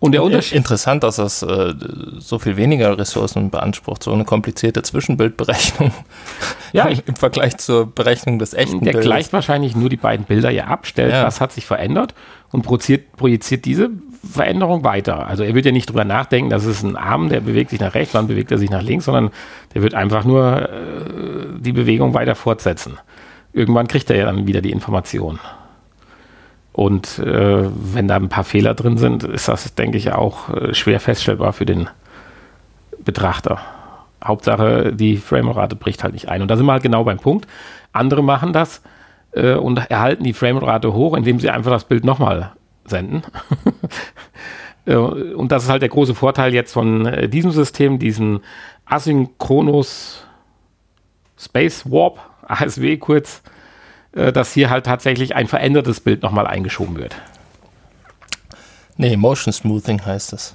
[0.00, 0.56] Und der Unterschied.
[0.56, 1.74] Interessant, dass das äh,
[2.18, 5.92] so viel weniger Ressourcen beansprucht, so eine komplizierte Zwischenbildberechnung.
[6.74, 9.04] Ja, ich, im Vergleich zur Berechnung des echten Der Bildes.
[9.04, 11.26] gleicht wahrscheinlich nur die beiden Bilder ja ab, stellt, ja.
[11.26, 12.14] was hat sich verändert
[12.50, 13.90] und projiziert, projiziert diese
[14.28, 15.26] Veränderung weiter.
[15.26, 17.92] Also er wird ja nicht drüber nachdenken, das ist ein Arm, der bewegt sich nach
[17.92, 19.30] rechts, dann bewegt er sich nach links, sondern
[19.74, 20.68] der wird einfach nur äh,
[21.58, 22.98] die Bewegung weiter fortsetzen.
[23.52, 25.38] Irgendwann kriegt er ja dann wieder die Information.
[26.72, 30.74] Und äh, wenn da ein paar Fehler drin sind, ist das, denke ich, auch äh,
[30.74, 31.88] schwer feststellbar für den
[33.04, 33.58] Betrachter.
[34.24, 36.42] Hauptsache, die Framerate bricht halt nicht ein.
[36.42, 37.46] Und da sind wir halt genau beim Punkt.
[37.92, 38.82] Andere machen das
[39.32, 42.52] äh, und erhalten die Framerate hoch, indem sie einfach das Bild nochmal
[42.84, 43.22] senden.
[44.84, 48.40] Äh, und das ist halt der große Vorteil jetzt von äh, diesem System, diesen
[48.84, 50.26] Asynchronous
[51.38, 53.44] Space Warp, ASW kurz,
[54.14, 57.14] äh, dass hier halt tatsächlich ein verändertes Bild nochmal eingeschoben wird.
[58.96, 60.54] Nee, Motion Smoothing heißt es.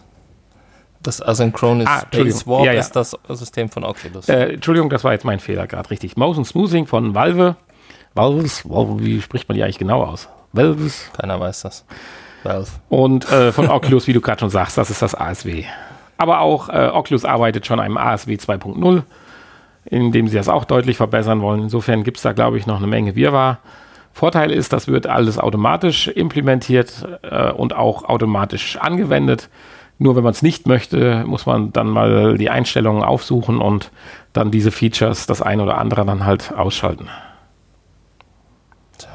[1.02, 2.04] Das Asynchronous ah,
[2.46, 2.80] Warp ja, ja.
[2.80, 4.28] ist das System von Oculus.
[4.30, 6.18] Äh, Entschuldigung, das war jetzt mein Fehler gerade, richtig.
[6.18, 7.56] Motion Smoothing von Valve.
[8.14, 10.28] Valves, wie spricht man die eigentlich genau aus?
[10.54, 11.10] Valves?
[11.18, 11.86] Keiner weiß das.
[12.44, 12.70] Valve.
[12.90, 15.66] Und äh, von Oculus, wie du gerade schon sagst, das ist das ASW.
[16.18, 19.04] Aber auch äh, Oculus arbeitet schon am ASW 2.0
[19.90, 21.64] indem sie das auch deutlich verbessern wollen.
[21.64, 23.60] Insofern gibt es da, glaube ich, noch eine Menge Wirrwarr.
[24.14, 29.50] Vorteil ist, das wird alles automatisch implementiert äh, und auch automatisch angewendet.
[30.00, 33.92] Nur wenn man es nicht möchte, muss man dann mal die Einstellungen aufsuchen und
[34.34, 37.10] dann diese Features, das eine oder andere, dann halt ausschalten.
[38.98, 39.08] So.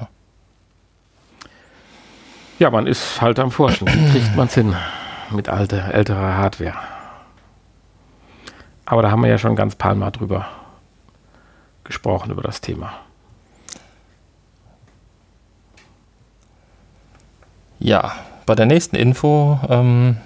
[2.58, 3.86] Ja, man ist halt am Forschen.
[3.86, 4.74] Kriegt man es hin
[5.30, 6.74] mit alter, älterer Hardware.
[8.84, 10.46] Aber da haben wir ja schon ganz paar drüber
[11.84, 12.92] gesprochen über das Thema.
[17.78, 18.14] Ja,
[18.46, 20.16] bei der nächsten Info ähm,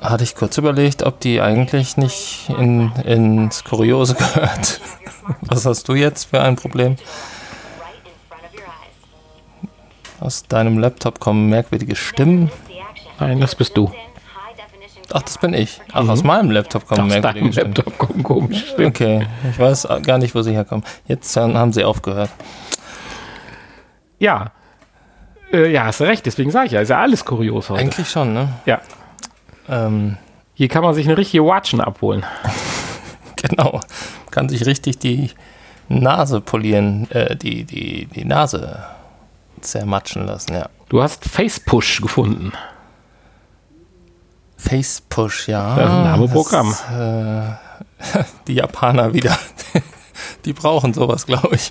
[0.00, 4.80] hatte ich kurz überlegt, ob die eigentlich nicht in, ins Kuriose gehört.
[5.40, 6.96] Was hast du jetzt für ein Problem?
[10.20, 12.50] Aus deinem Laptop kommen merkwürdige Stimmen.
[13.20, 13.92] Nein, das bist du.
[15.12, 15.80] Ach, das bin ich.
[15.92, 16.10] Ach, mhm.
[16.10, 17.74] aus meinem Laptop kommen aus merkwürdige Stimmen.
[17.74, 18.88] Laptop kommen komische Stimmen.
[18.88, 20.84] Okay, ich weiß gar nicht, wo sie herkommen.
[21.06, 22.30] Jetzt haben sie aufgehört.
[24.18, 24.52] Ja.
[25.52, 27.80] Äh, ja, hast du recht, deswegen sage ich ja, ist ja alles kurios heute.
[27.80, 28.48] Eigentlich schon, ne?
[28.66, 28.80] Ja.
[29.68, 30.18] Ähm,
[30.54, 32.26] Hier kann man sich eine richtige Watschen abholen.
[33.36, 33.80] genau.
[34.30, 35.30] Kann sich richtig die
[35.88, 38.84] Nase polieren, äh, die, die, die Nase
[39.60, 40.68] zermatschen lassen, ja.
[40.88, 42.52] Du hast Face Push gefunden.
[44.58, 45.76] Face Push, ja.
[45.76, 46.74] Das ist ein Name-Programm.
[46.92, 49.38] Äh, die Japaner wieder.
[50.44, 51.70] die brauchen sowas, glaube ich.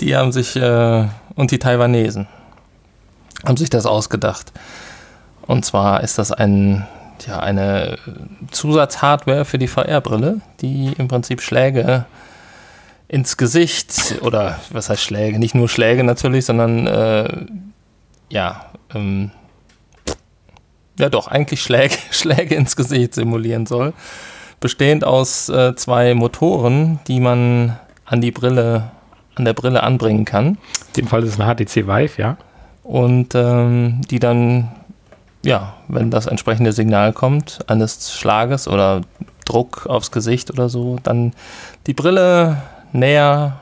[0.00, 2.28] Die haben sich, äh, und die Taiwanesen,
[3.46, 4.52] haben sich das ausgedacht.
[5.46, 6.86] Und zwar ist das ein
[7.26, 7.98] ja, eine
[8.50, 12.04] Zusatzhardware für die VR-Brille, die im Prinzip Schläge
[13.08, 15.38] ins Gesicht oder was heißt Schläge?
[15.38, 17.46] Nicht nur Schläge natürlich, sondern äh,
[18.28, 19.30] ja, ähm,
[20.98, 23.92] ja doch, eigentlich Schläge, Schläge ins Gesicht simulieren soll.
[24.60, 28.90] Bestehend aus äh, zwei Motoren, die man an die Brille,
[29.36, 30.46] an der Brille anbringen kann.
[30.46, 30.58] In
[30.96, 32.36] dem Fall ist es eine HTC Vive, ja.
[32.82, 34.68] Und ähm, die dann,
[35.44, 39.02] ja, wenn das entsprechende Signal kommt, eines Schlages oder
[39.44, 41.34] Druck aufs Gesicht oder so, dann
[41.86, 43.60] die Brille näher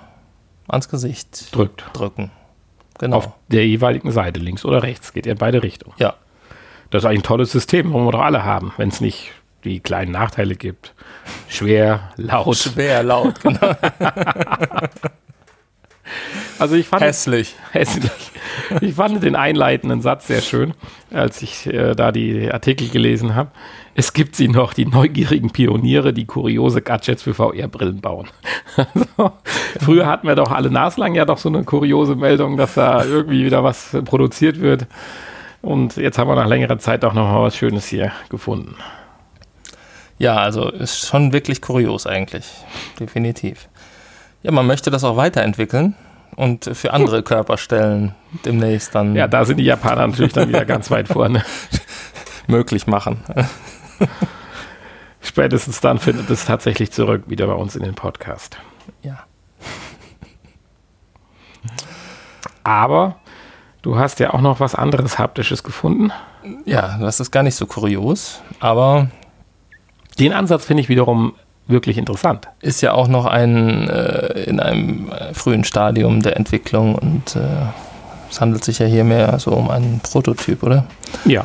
[0.69, 1.85] ans Gesicht drückt.
[1.93, 2.31] drücken.
[2.99, 3.19] Genau.
[3.19, 5.95] Auf der jeweiligen Seite, links oder rechts, geht ja in beide Richtungen.
[5.99, 6.15] Ja.
[6.91, 9.33] Das ist eigentlich ein tolles System, wollen wir doch alle haben, wenn es nicht
[9.65, 10.95] die kleinen Nachteile gibt.
[11.49, 12.57] Schwer, laut.
[12.57, 13.75] Schwer, laut, genau.
[16.59, 17.57] also ich fand hässlich.
[17.73, 18.13] hässlich.
[18.81, 20.75] Ich fand den einleitenden Satz sehr schön,
[21.13, 23.51] als ich äh, da die Artikel gelesen habe.
[23.99, 28.29] Es gibt sie noch, die neugierigen Pioniere, die kuriose Gadgets für VR-Brillen bauen.
[28.77, 29.33] Also,
[29.81, 33.47] früher hatten wir doch alle naslang ja doch so eine kuriose Meldung, dass da irgendwie
[33.47, 34.87] wieder was produziert wird.
[35.63, 38.77] Und jetzt haben wir nach längerer Zeit auch noch mal was Schönes hier gefunden.
[40.19, 42.47] Ja, also ist schon wirklich kurios eigentlich.
[42.99, 43.69] Definitiv.
[44.43, 45.95] Ja, man möchte das auch weiterentwickeln
[46.37, 48.15] und für andere Körperstellen
[48.45, 49.15] demnächst dann.
[49.15, 51.45] Ja, da sind die Japaner natürlich dann wieder ganz weit vorne.
[52.47, 53.23] möglich machen.
[55.21, 58.59] Spätestens dann findet es tatsächlich zurück wieder bei uns in den Podcast.
[59.03, 59.25] Ja.
[62.63, 63.17] Aber
[63.87, 66.11] du hast ja auch noch was anderes Haptisches gefunden.
[66.65, 69.09] Ja, das ist gar nicht so kurios, aber
[70.19, 71.35] den Ansatz finde ich wiederum
[71.69, 72.49] wirklich interessant.
[72.61, 77.41] Ist ja auch noch ein äh, in einem frühen Stadium der Entwicklung und äh,
[78.29, 80.87] es handelt sich ja hier mehr so um einen Prototyp, oder?
[81.25, 81.45] Ja.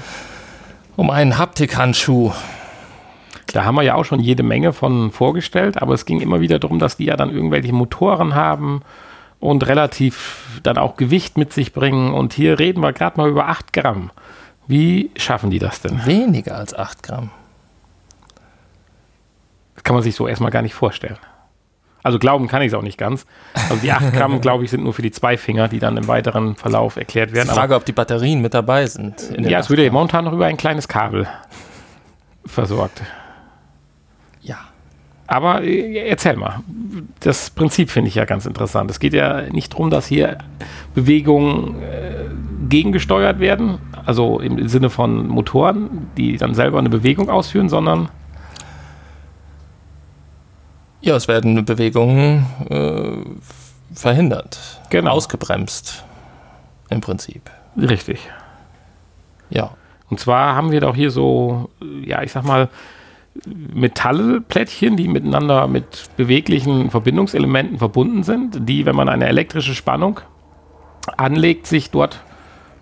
[0.96, 2.32] Um einen Haptikhandschuh.
[3.54, 6.58] Da haben wir ja auch schon jede Menge von vorgestellt, aber es ging immer wieder
[6.58, 8.82] darum, dass die ja dann irgendwelche Motoren haben
[9.42, 12.14] und relativ dann auch Gewicht mit sich bringen.
[12.14, 14.12] Und hier reden wir gerade mal über 8 Gramm.
[14.68, 16.06] Wie schaffen die das denn?
[16.06, 17.32] Weniger als 8 Gramm.
[19.76, 21.18] Das kann man sich so erstmal gar nicht vorstellen.
[22.04, 23.26] Also glauben kann ich es auch nicht ganz.
[23.54, 26.08] Also die 8 Gramm, glaube ich, sind nur für die zwei Finger, die dann im
[26.08, 27.50] weiteren Verlauf erklärt werden.
[27.50, 29.34] Die Frage, ob die Batterien mit dabei sind.
[29.38, 31.28] Ja, es wird ja momentan noch über ein kleines Kabel
[32.46, 33.02] versorgt.
[34.42, 34.58] Ja.
[35.32, 36.60] Aber äh, erzähl mal,
[37.22, 38.92] das Prinzip finde ich ja ganz interessant.
[38.92, 40.40] Es geht ja nicht darum, dass hier
[40.94, 42.26] Bewegungen äh,
[42.68, 48.10] gegengesteuert werden, also im Sinne von Motoren, die dann selber eine Bewegung ausführen, sondern
[51.00, 55.12] ja, es werden Bewegungen äh, verhindert, genau.
[55.12, 56.04] ausgebremst
[56.90, 57.50] im Prinzip.
[57.78, 58.20] Richtig.
[59.50, 59.72] Ja.
[60.10, 61.70] Und zwar haben wir doch hier so,
[62.04, 62.68] ja, ich sag mal,
[63.46, 70.20] Metallplättchen, die miteinander mit beweglichen Verbindungselementen verbunden sind, die, wenn man eine elektrische Spannung
[71.18, 72.24] anlegt, sich dort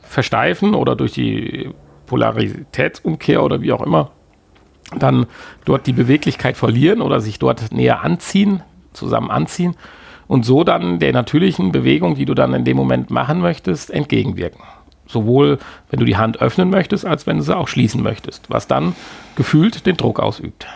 [0.01, 1.69] versteifen oder durch die
[2.07, 4.11] Polaritätsumkehr oder wie auch immer
[4.97, 5.27] dann
[5.65, 9.75] dort die Beweglichkeit verlieren oder sich dort näher anziehen, zusammen anziehen
[10.27, 14.61] und so dann der natürlichen Bewegung, die du dann in dem Moment machen möchtest, entgegenwirken.
[15.09, 15.57] Sowohl
[15.89, 18.95] wenn du die Hand öffnen möchtest, als wenn du sie auch schließen möchtest, was dann
[19.35, 20.67] gefühlt den Druck ausübt.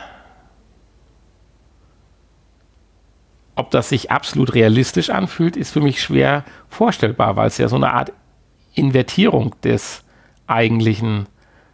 [3.55, 7.75] Ob das sich absolut realistisch anfühlt, ist für mich schwer vorstellbar, weil es ja so
[7.75, 8.11] eine Art
[8.73, 10.03] Invertierung des
[10.47, 11.27] eigentlichen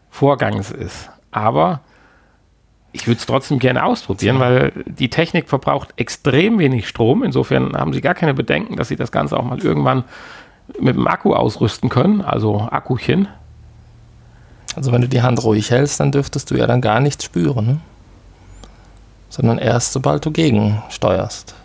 [0.10, 1.10] Vorgangs ist.
[1.32, 1.80] Aber
[2.91, 7.24] ich würde es trotzdem gerne ausprobieren, weil die Technik verbraucht extrem wenig Strom.
[7.24, 10.04] Insofern haben Sie gar keine Bedenken, dass Sie das Ganze auch mal irgendwann
[10.80, 13.28] mit dem Akku ausrüsten können, also Akkuchen.
[14.76, 17.66] Also wenn du die Hand ruhig hältst, dann dürftest du ja dann gar nichts spüren,
[17.66, 17.78] ne?
[19.30, 21.56] sondern erst sobald du gegensteuerst.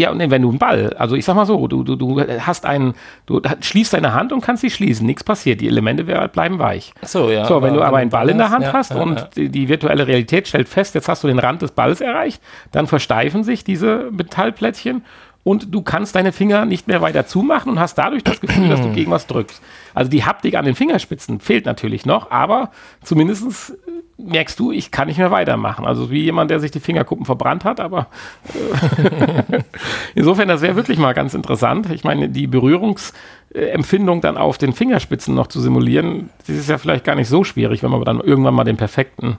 [0.00, 2.64] Ja, und wenn du einen Ball, also ich sag mal so, du, du, du hast
[2.64, 2.94] einen,
[3.26, 6.94] du schließt deine Hand und kannst sie schließen, nichts passiert, die Elemente bleiben weich.
[7.02, 7.44] So, ja.
[7.44, 9.28] So, wenn du aber einen Ball in der Hand ja, hast ja, und ja.
[9.36, 12.40] Die, die, virtuelle Realität stellt fest, jetzt hast du den Rand des Balls erreicht,
[12.72, 15.04] dann versteifen sich diese Metallplättchen
[15.42, 18.82] und du kannst deine Finger nicht mehr weiter zumachen und hast dadurch das Gefühl, dass
[18.82, 19.62] du gegen was drückst.
[19.94, 22.70] Also die Haptik an den Fingerspitzen fehlt natürlich noch, aber
[23.02, 23.74] zumindest
[24.18, 25.86] merkst du, ich kann nicht mehr weitermachen.
[25.86, 28.08] Also wie jemand, der sich die Fingerkuppen verbrannt hat, aber
[28.54, 29.62] äh,
[30.14, 31.90] insofern, das wäre wirklich mal ganz interessant.
[31.90, 37.04] Ich meine, die Berührungsempfindung dann auf den Fingerspitzen noch zu simulieren, das ist ja vielleicht
[37.04, 39.38] gar nicht so schwierig, wenn wir dann irgendwann mal den perfekten,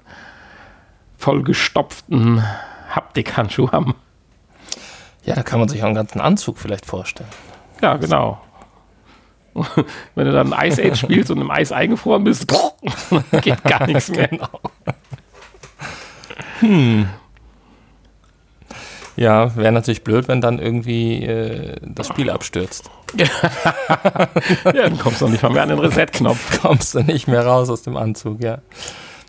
[1.18, 2.44] vollgestopften
[2.90, 3.96] Haptikhandschuh haben.
[5.24, 7.30] Ja, da kann man sich auch einen ganzen Anzug vielleicht vorstellen.
[7.82, 8.42] Ja, genau.
[10.16, 12.52] Wenn du dann Ice Age spielst und im Eis eingefroren bist,
[13.42, 14.28] geht gar nichts mehr.
[14.28, 14.48] Genau.
[16.60, 17.10] Hm.
[19.18, 22.90] Ja, wäre natürlich blöd, wenn dann irgendwie äh, das Spiel abstürzt.
[23.18, 23.28] ja,
[24.72, 26.62] dann kommst du nicht mal mehr an den Reset-Knopf.
[26.62, 28.60] Kommst du nicht mehr raus aus dem Anzug, ja.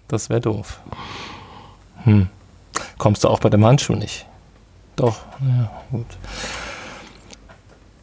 [0.07, 0.81] Das wäre doof.
[2.05, 2.29] Hm.
[2.97, 4.27] Kommst du auch bei dem Handschuh nicht?
[5.03, 6.07] Doch, ja, gut.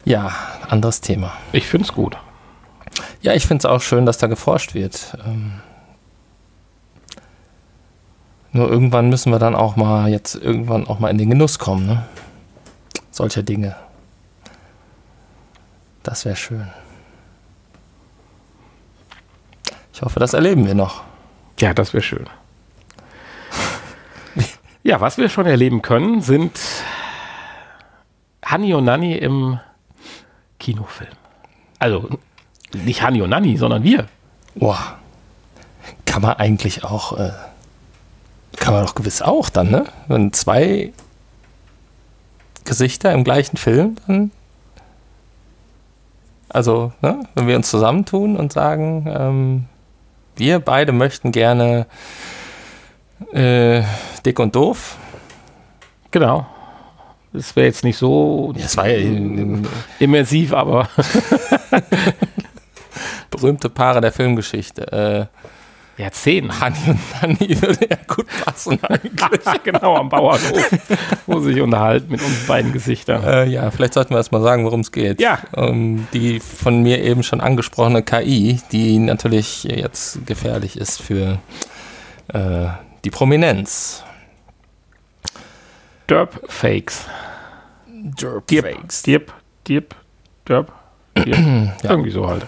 [0.04, 0.34] Ja,
[0.68, 1.32] anderes Thema.
[1.50, 2.18] Ich finde es gut.
[3.22, 5.16] Ja, ich finde es auch schön, dass da geforscht wird.
[5.24, 5.62] Ähm,
[8.52, 11.86] nur irgendwann müssen wir dann auch mal jetzt irgendwann auch mal in den Genuss kommen,
[11.86, 12.04] ne?
[13.10, 13.76] Solcher Dinge.
[16.02, 16.68] Das wäre schön.
[19.94, 21.02] Ich hoffe, das erleben wir noch.
[21.60, 22.26] Ja, das wäre schön.
[24.82, 26.60] ja, was wir schon erleben können, sind
[28.44, 29.58] Hani und Nani im
[30.58, 31.10] Kinofilm.
[31.78, 32.08] Also
[32.72, 34.06] nicht Hani und Nani, sondern wir.
[34.54, 34.98] Boah.
[36.04, 37.30] Kann man eigentlich auch äh,
[38.56, 39.84] kann man doch gewiss auch dann, ne?
[40.06, 40.92] Wenn zwei
[42.64, 44.30] Gesichter im gleichen Film, dann.
[46.48, 47.22] Also, ne?
[47.34, 49.64] wenn wir uns zusammentun und sagen, ähm,
[50.34, 51.86] wir beide möchten gerne
[53.32, 53.82] äh,
[54.26, 54.96] dick und doof.
[56.10, 56.46] Genau.
[57.32, 59.58] Das wäre jetzt nicht so ja, war ja,
[59.98, 60.88] immersiv, aber
[63.30, 64.92] berühmte Paare der Filmgeschichte.
[64.92, 65.26] Äh,
[66.00, 66.60] ja, zehn.
[66.60, 69.62] Hanni und Nanni würde ja gut passen eigentlich.
[69.64, 70.70] genau, am Bauernhof,
[71.26, 73.22] wo sie sich unterhalten mit uns beiden Gesichtern.
[73.22, 75.20] Äh, ja, vielleicht sollten wir erst mal sagen, worum es geht.
[75.20, 75.38] Ja.
[75.54, 81.38] Um die von mir eben schon angesprochene KI, die natürlich jetzt gefährlich ist für
[82.28, 82.68] äh,
[83.04, 84.02] die Prominenz.
[86.10, 87.06] Derp-Fakes.
[87.86, 89.02] Derp-Fakes.
[89.02, 89.32] Dirp,
[89.68, 89.94] Dirp,
[90.48, 90.72] Derp, Dirp.
[91.16, 91.90] ja.
[91.90, 92.46] Irgendwie so halt.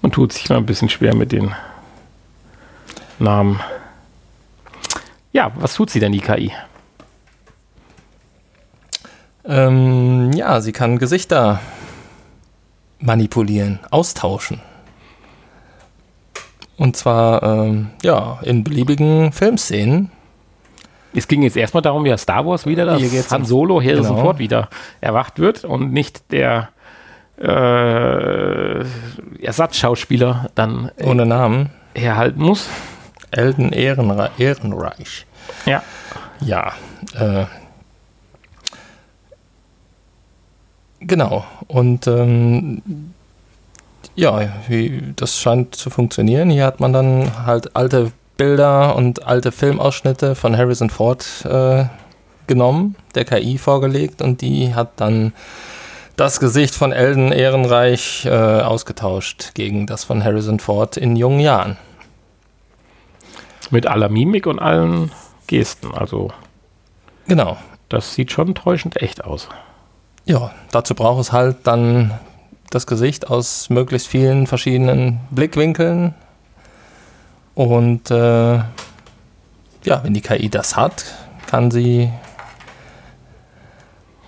[0.00, 1.54] Man tut sich mal ein bisschen schwer mit den
[3.18, 3.60] Namen.
[5.32, 6.52] Ja, was tut sie denn, die KI?
[9.44, 11.60] Ähm, ja, sie kann Gesichter
[12.98, 14.60] manipulieren, austauschen.
[16.78, 20.10] Und zwar, ähm, ja, in beliebigen Filmszenen.
[21.16, 24.08] Es ging jetzt erstmal darum, ja, Star Wars wieder, dass Han Solo hier genau.
[24.08, 24.68] sofort wieder
[25.00, 26.68] erwacht wird und nicht der
[27.40, 28.84] äh,
[29.42, 32.68] Ersatzschauspieler dann ohne Namen herhalten muss.
[33.30, 35.26] Elden Ehrenre Ehrenreich.
[35.64, 35.82] Ja.
[36.40, 36.72] Ja.
[37.14, 37.46] Äh,
[41.00, 41.44] genau.
[41.66, 42.82] Und ähm,
[44.14, 46.50] ja, wie, das scheint zu funktionieren.
[46.50, 51.84] Hier hat man dann halt alte Bilder und alte Filmausschnitte von Harrison Ford äh,
[52.46, 55.32] genommen, der KI vorgelegt und die hat dann
[56.16, 61.76] das Gesicht von Elden Ehrenreich äh, ausgetauscht gegen das von Harrison Ford in jungen Jahren.
[63.70, 65.10] Mit aller Mimik und allen
[65.46, 65.92] Gesten.
[65.92, 66.30] Also.
[67.26, 67.56] Genau.
[67.88, 69.48] Das sieht schon täuschend echt aus.
[70.24, 72.12] Ja, dazu braucht es halt dann
[72.70, 76.14] das Gesicht aus möglichst vielen verschiedenen Blickwinkeln.
[77.56, 81.06] Und äh, ja, wenn die KI das hat,
[81.46, 82.10] kann sie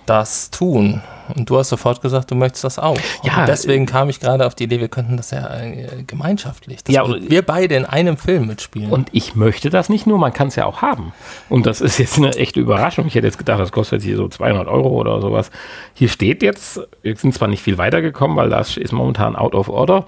[0.07, 1.01] das tun.
[1.35, 2.97] Und du hast sofort gesagt, du möchtest das auch.
[3.21, 3.41] Ja.
[3.41, 6.95] Und deswegen kam ich gerade auf die Idee, wir könnten das ja äh, gemeinschaftlich, dass
[6.95, 8.89] ja, wir beide in einem Film mitspielen.
[8.89, 11.13] Und ich möchte das nicht nur, man kann es ja auch haben.
[11.49, 13.05] Und das ist jetzt eine echte Überraschung.
[13.05, 15.51] Ich hätte jetzt gedacht, das kostet hier so 200 Euro oder sowas.
[15.93, 19.69] Hier steht jetzt, wir sind zwar nicht viel weitergekommen, weil das ist momentan out of
[19.69, 20.07] order,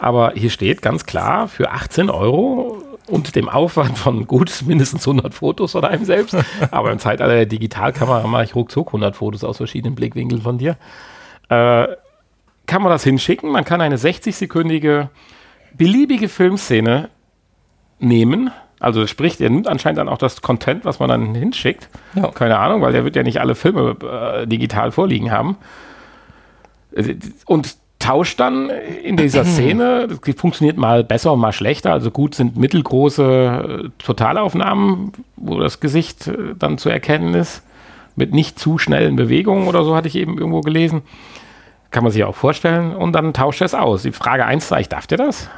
[0.00, 5.34] aber hier steht ganz klar, für 18 Euro und dem Aufwand von gut mindestens 100
[5.34, 6.36] Fotos von einem selbst.
[6.70, 10.76] Aber im Zeitalter der Digitalkamera mache ich ruckzuck 100 Fotos aus verschiedenen Blickwinkeln von dir.
[11.48, 11.88] Äh,
[12.66, 13.50] kann man das hinschicken?
[13.50, 15.08] Man kann eine 60-sekündige
[15.76, 17.10] beliebige Filmszene
[17.98, 18.50] nehmen.
[18.78, 21.88] Also sprich, der nimmt anscheinend dann auch das Content, was man dann hinschickt.
[22.14, 22.28] Ja.
[22.28, 25.56] Keine Ahnung, weil der wird ja nicht alle Filme äh, digital vorliegen haben.
[27.46, 30.08] Und tauscht dann in dieser Szene.
[30.08, 31.92] Das funktioniert mal besser und mal schlechter.
[31.92, 37.62] Also gut sind mittelgroße äh, Totalaufnahmen, wo das Gesicht äh, dann zu erkennen ist,
[38.16, 41.02] mit nicht zu schnellen Bewegungen oder so, hatte ich eben irgendwo gelesen.
[41.92, 42.96] Kann man sich auch vorstellen.
[42.96, 44.02] Und dann tauscht er es aus.
[44.02, 45.48] Die Frage 1 ich darf der das?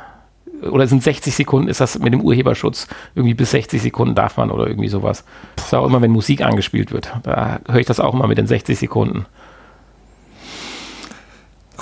[0.70, 4.50] Oder sind 60 Sekunden, ist das mit dem Urheberschutz irgendwie bis 60 Sekunden darf man
[4.50, 5.24] oder irgendwie sowas?
[5.56, 7.12] Das ist auch immer, wenn Musik angespielt wird.
[7.24, 9.26] Da höre ich das auch immer mit den 60 Sekunden.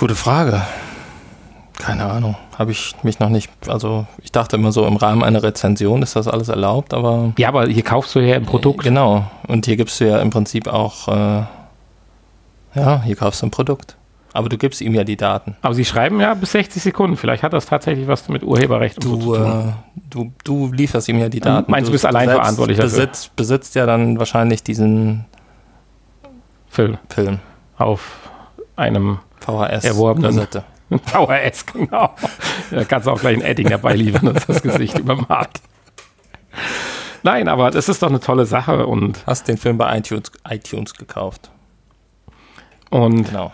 [0.01, 0.63] Gute Frage.
[1.77, 2.35] Keine Ahnung.
[2.57, 3.51] Habe ich mich noch nicht.
[3.67, 7.33] Also, ich dachte immer so, im Rahmen einer Rezension ist das alles erlaubt, aber.
[7.37, 8.83] Ja, aber hier kaufst du ja ein Produkt.
[8.83, 9.29] Genau.
[9.47, 11.07] Und hier gibst du ja im Prinzip auch.
[11.07, 11.43] Äh,
[12.73, 13.95] ja, hier kaufst du ein Produkt.
[14.33, 15.55] Aber du gibst ihm ja die Daten.
[15.61, 17.15] Aber sie schreiben ja bis 60 Sekunden.
[17.15, 19.69] Vielleicht hat das tatsächlich was mit Urheberrecht du, so zu tun.
[19.69, 19.73] Äh,
[20.09, 21.71] du, du lieferst ihm ja die Daten.
[21.71, 22.89] Meinst du, bist allein besitzt, verantwortlich dafür?
[22.89, 25.25] Besitzt, besitzt ja dann wahrscheinlich diesen
[26.69, 26.97] Film.
[27.07, 27.37] Film.
[27.77, 28.31] Auf
[28.75, 29.83] einem VHS.
[29.83, 30.31] Erworbenen.
[30.31, 30.63] Kassette.
[30.89, 32.15] VHS, genau.
[32.69, 35.61] Da kannst du auch gleich ein Edding dabei liefern, dass das Gesicht übermalt.
[37.23, 39.25] Nein, aber das ist doch eine tolle Sache und.
[39.25, 41.51] Hast den Film bei iTunes, iTunes gekauft.
[42.89, 43.53] Und genau.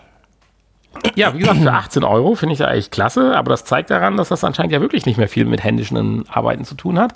[1.14, 4.16] Ja, wie gesagt, für 18 Euro finde ich ja eigentlich klasse, aber das zeigt daran,
[4.16, 7.12] dass das anscheinend ja wirklich nicht mehr viel mit händischen Arbeiten zu tun hat,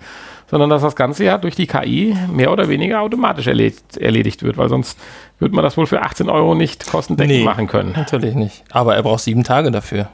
[0.51, 4.57] sondern dass das Ganze ja durch die KI mehr oder weniger automatisch erledigt, erledigt wird,
[4.57, 4.99] weil sonst
[5.39, 7.93] würde man das wohl für 18 Euro nicht kostendeckend nee, machen können.
[7.93, 8.65] Natürlich nicht.
[8.71, 10.09] Aber er braucht sieben Tage dafür.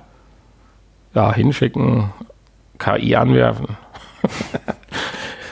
[1.15, 2.11] Ja, hinschicken,
[2.79, 3.77] KI anwerfen.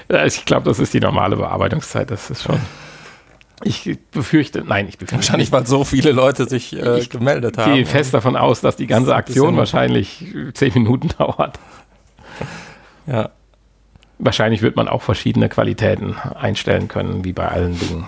[0.27, 2.61] ich glaube, das ist die normale Bearbeitungszeit, das ist schon.
[3.65, 5.17] Ich befürchte, nein, ich befürchte.
[5.17, 7.73] Wahrscheinlich, weil so viele Leute sich äh, ich gemeldet haben.
[7.73, 11.59] Ich gehe fest davon aus, dass die ganze Aktion wahrscheinlich zehn Minuten dauert.
[13.07, 13.31] Ja.
[14.19, 18.07] Wahrscheinlich wird man auch verschiedene Qualitäten einstellen können, wie bei allen Dingen.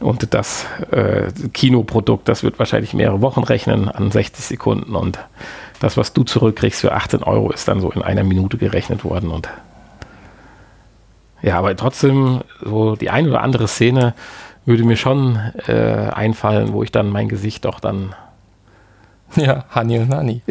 [0.00, 4.96] Und das äh, Kinoprodukt, das wird wahrscheinlich mehrere Wochen rechnen an 60 Sekunden.
[4.96, 5.18] Und
[5.80, 9.30] das, was du zurückkriegst für 18 Euro, ist dann so in einer Minute gerechnet worden.
[9.30, 9.48] Und
[11.42, 14.14] ja, aber trotzdem, so die eine oder andere Szene
[14.66, 15.36] würde mir schon
[15.66, 18.14] äh, einfallen, wo ich dann mein Gesicht doch dann.
[19.36, 20.42] Ja, Hani und Nani.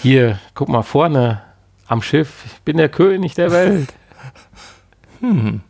[0.00, 1.42] Hier, guck mal vorne
[1.86, 2.44] am Schiff.
[2.46, 3.92] Ich bin der König der Welt.
[5.20, 5.60] Hm.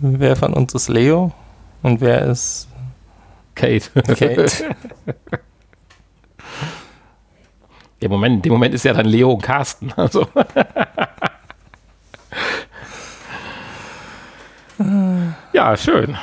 [0.00, 1.32] wer von uns ist Leo?
[1.82, 2.68] Und wer ist
[3.54, 3.88] Kate?
[4.02, 4.76] Kate.
[8.00, 9.92] Im Moment, in dem Moment ist ja dann Leo und Carsten.
[9.96, 10.26] Also.
[15.52, 16.16] ja, schön.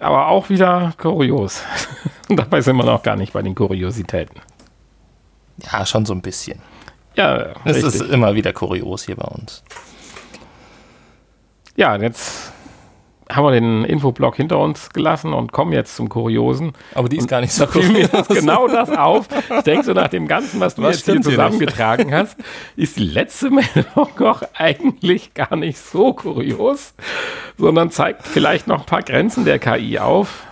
[0.00, 1.62] Aber auch wieder kurios.
[2.28, 4.40] Und dabei sind wir noch gar nicht bei den Kuriositäten.
[5.58, 6.60] Ja, schon so ein bisschen.
[7.14, 9.62] Ja, es ist immer wieder kurios hier bei uns.
[11.76, 12.52] Ja, jetzt
[13.30, 16.72] haben wir den Infoblock hinter uns gelassen und kommen jetzt zum Kuriosen.
[16.94, 17.88] Aber die ist und gar nicht so kurios.
[17.88, 19.28] mir genau das auf.
[19.56, 22.36] Ich denke so nach dem Ganzen, was du was jetzt hier zusammengetragen hier hast,
[22.76, 26.94] ist die letzte Meldung noch eigentlich gar nicht so kurios,
[27.56, 30.44] sondern zeigt vielleicht noch ein paar Grenzen der KI auf.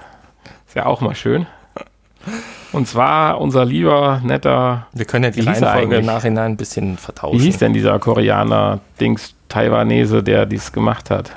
[0.66, 1.47] Ist ja auch mal schön.
[2.73, 4.87] Und zwar unser lieber, netter.
[4.93, 7.39] Wir können ja die Reihenfolge im Nachhinein ein bisschen vertauschen.
[7.39, 11.33] Wie hieß denn dieser Koreaner, Dings, Taiwanese, der dies gemacht hat?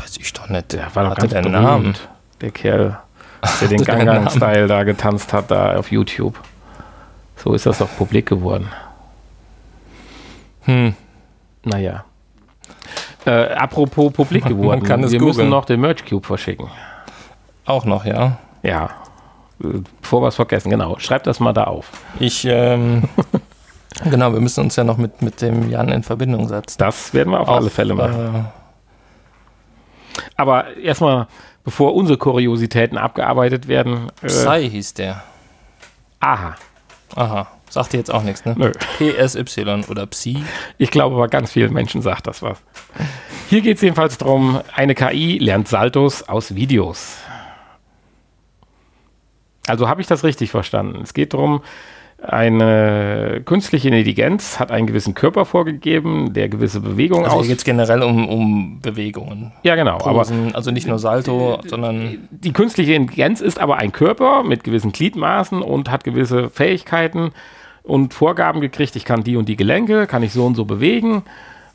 [0.00, 0.72] Weiß ich doch nicht.
[0.72, 1.94] Der war doch ganz der Namen.
[2.40, 2.98] Der Kerl,
[3.60, 6.38] der den Gangnam-Style da getanzt hat, da auf YouTube.
[7.36, 8.68] So ist das doch publik geworden.
[10.62, 10.94] Hm.
[11.64, 12.04] Naja.
[13.26, 14.82] Äh, apropos publik geworden.
[14.86, 15.24] Man Wir googlen.
[15.26, 16.68] müssen noch den Merch Cube verschicken.
[17.66, 18.38] Auch noch, ja?
[18.62, 18.90] Ja.
[19.58, 20.98] Bevor wir es vergessen, genau.
[20.98, 21.90] Schreibt das mal da auf.
[22.18, 23.02] Ich, ähm,
[24.04, 26.78] genau, wir müssen uns ja noch mit, mit dem Jan in Verbindung setzen.
[26.78, 28.34] Das werden wir auf, auf alle Fälle machen.
[28.36, 28.59] Äh,
[30.36, 31.26] aber erstmal,
[31.64, 34.10] bevor unsere Kuriositäten abgearbeitet werden.
[34.22, 35.22] Äh, Psy hieß der.
[36.20, 36.56] Aha.
[37.16, 37.48] Aha.
[37.68, 38.54] Sagt dir jetzt auch nichts, ne?
[38.58, 38.72] Nö.
[38.98, 40.44] PSY oder Psi.
[40.76, 42.58] Ich glaube aber ganz vielen Menschen sagt das was.
[43.48, 47.18] Hier geht es jedenfalls darum, eine KI lernt Saltos aus Videos.
[49.68, 51.00] Also habe ich das richtig verstanden.
[51.02, 51.62] Es geht darum,
[52.22, 57.42] eine künstliche Intelligenz hat einen gewissen Körper vorgegeben, der gewisse Bewegungen also aus.
[57.42, 59.52] Also geht generell um, um Bewegungen.
[59.62, 59.98] Ja, genau.
[59.98, 62.28] Posen, aber, also nicht nur Salto, sondern.
[62.30, 67.32] Die künstliche Intelligenz ist aber ein Körper mit gewissen Gliedmaßen und hat gewisse Fähigkeiten
[67.82, 68.96] und Vorgaben gekriegt.
[68.96, 71.22] Ich kann die und die Gelenke, kann ich so und so bewegen.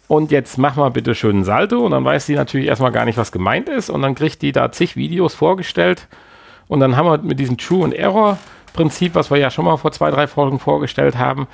[0.07, 1.83] Und jetzt mach mal bitte schön einen Salto.
[1.83, 3.89] Und dann weiß die natürlich erstmal gar nicht, was gemeint ist.
[3.89, 6.07] Und dann kriegt die da zig Videos vorgestellt.
[6.67, 8.37] Und dann haben wir mit diesem True und Error
[8.76, 11.47] Prinzip, was wir ja schon mal vor zwei, drei Folgen vorgestellt haben.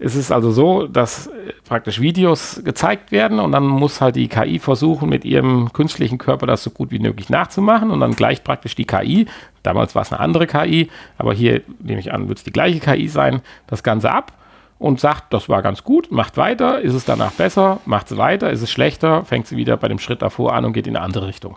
[0.00, 4.28] Es ist also so, dass äh, praktisch Videos gezeigt werden und dann muss halt die
[4.28, 8.42] KI versuchen, mit ihrem künstlichen Körper das so gut wie möglich nachzumachen und dann gleicht
[8.42, 9.26] praktisch die KI,
[9.62, 12.80] damals war es eine andere KI, aber hier nehme ich an, wird es die gleiche
[12.80, 14.32] KI sein, das Ganze ab
[14.80, 18.50] und sagt, das war ganz gut, macht weiter, ist es danach besser, macht es weiter,
[18.50, 21.04] ist es schlechter, fängt sie wieder bei dem Schritt davor an und geht in eine
[21.04, 21.56] andere Richtung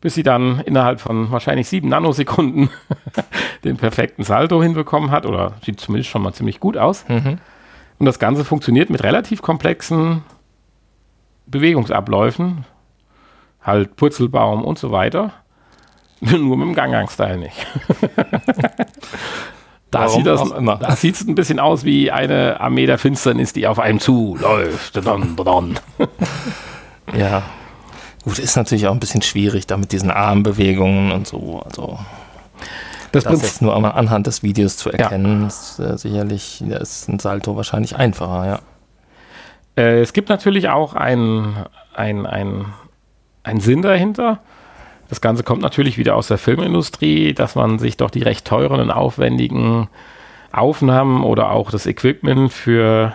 [0.00, 2.70] bis sie dann innerhalb von wahrscheinlich sieben Nanosekunden
[3.64, 7.04] den perfekten Salto hinbekommen hat oder sieht zumindest schon mal ziemlich gut aus.
[7.08, 7.38] Mhm.
[7.98, 10.22] Und das Ganze funktioniert mit relativ komplexen
[11.46, 12.64] Bewegungsabläufen,
[13.62, 15.32] halt Purzelbaum und so weiter.
[16.20, 17.66] Nur mit dem Gangang-Style nicht.
[19.90, 20.76] da Warum sieht das immer.
[20.76, 24.96] Da sieht es ein bisschen aus wie eine Armee der Finsternis, die auf einem zuläuft.
[27.16, 27.42] ja,
[28.24, 31.62] Gut, ist natürlich auch ein bisschen schwierig da mit diesen Armbewegungen und so.
[31.64, 31.98] Also
[33.12, 35.46] das, das jetzt nur anhand des Videos zu erkennen, ja.
[35.46, 38.60] ist äh, sicherlich ist ein Salto wahrscheinlich einfacher, ja.
[39.82, 41.56] Äh, es gibt natürlich auch einen
[41.94, 42.26] ein,
[43.44, 44.40] ein Sinn dahinter.
[45.08, 48.80] Das Ganze kommt natürlich wieder aus der Filmindustrie, dass man sich doch die recht teuren
[48.80, 49.88] und aufwendigen
[50.52, 53.12] Aufnahmen oder auch das Equipment für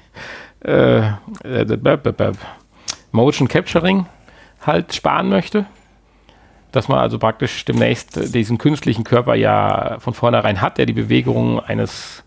[0.64, 0.98] äh,
[1.44, 2.32] äh,
[3.12, 4.06] Motion Capturing
[4.62, 5.66] halt sparen möchte.
[6.72, 11.58] Dass man also praktisch demnächst diesen künstlichen Körper ja von vornherein hat, der die Bewegung
[11.60, 12.22] eines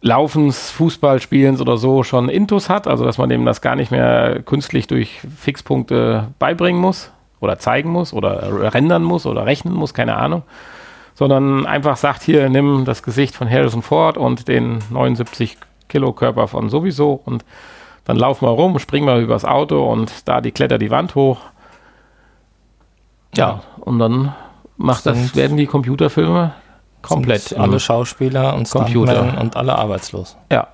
[0.00, 4.42] Laufens, Fußballspielens oder so schon Intus hat, also dass man dem das gar nicht mehr
[4.44, 10.16] künstlich durch Fixpunkte beibringen muss oder zeigen muss oder rendern muss oder rechnen muss, keine
[10.16, 10.42] Ahnung,
[11.14, 15.56] sondern einfach sagt, hier nimm das Gesicht von Harrison Ford und den 79
[15.88, 17.44] Kilo Körper von sowieso und
[18.08, 21.40] dann lauf mal rum, spring mal übers Auto und da die Kletter die Wand hoch.
[23.36, 24.34] Ja, und dann
[24.78, 26.54] macht das, werden die Computerfilme
[27.02, 27.52] komplett.
[27.52, 30.38] Alle Schauspieler und Computer und alle arbeitslos.
[30.50, 30.68] Ja.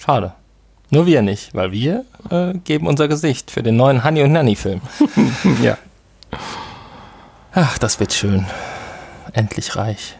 [0.00, 0.32] Schade.
[0.90, 4.56] Nur wir nicht, weil wir äh, geben unser Gesicht für den neuen Honey und Nanny
[4.56, 4.80] Film.
[5.62, 5.78] ja.
[7.52, 8.46] Ach, das wird schön.
[9.32, 10.16] Endlich reich.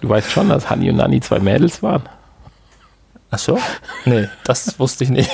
[0.00, 2.08] du weißt schon, dass Honey und Nanny zwei Mädels waren?
[3.36, 3.58] Ach so?
[4.06, 5.30] Nee, das wusste ich nicht.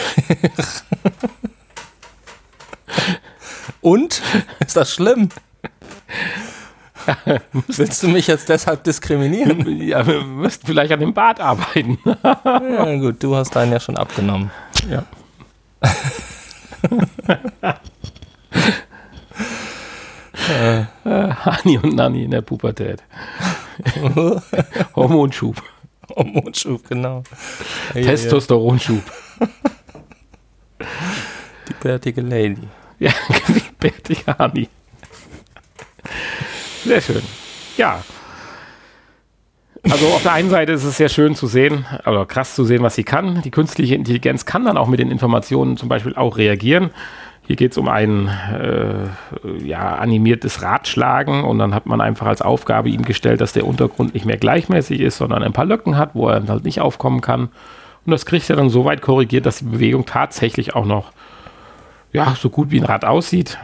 [3.81, 4.21] Und?
[4.59, 5.29] Ist das schlimm?
[7.69, 9.81] Willst du mich jetzt deshalb diskriminieren?
[9.81, 11.97] Ja, wir müssten vielleicht an dem Bart arbeiten.
[12.25, 14.51] ja, gut, du hast deinen ja schon abgenommen.
[14.91, 15.05] Ja.
[20.49, 23.01] äh, Hani und Nani in der Pubertät.
[24.97, 25.63] Hormonschub.
[26.17, 27.23] Hormonschub, genau.
[27.93, 29.03] Testosteronschub.
[31.69, 32.69] Die bärtige Lady.
[32.99, 33.13] Ja,
[33.49, 34.69] die bärtige Hani.
[36.85, 37.23] Sehr schön.
[37.77, 38.03] Ja.
[39.83, 42.83] Also auf der einen Seite ist es sehr schön zu sehen, aber krass zu sehen,
[42.83, 43.43] was sie kann.
[43.43, 46.91] Die künstliche Intelligenz kann dann auch mit den Informationen zum Beispiel auch reagieren.
[47.45, 52.41] Hier geht es um ein äh, ja, animiertes Radschlagen und dann hat man einfach als
[52.41, 56.15] Aufgabe ihm gestellt, dass der Untergrund nicht mehr gleichmäßig ist, sondern ein paar Lücken hat,
[56.15, 57.49] wo er halt nicht aufkommen kann.
[58.05, 61.13] Und das kriegt er dann so weit korrigiert, dass die Bewegung tatsächlich auch noch
[62.13, 63.59] ja, so gut wie ein Rad aussieht.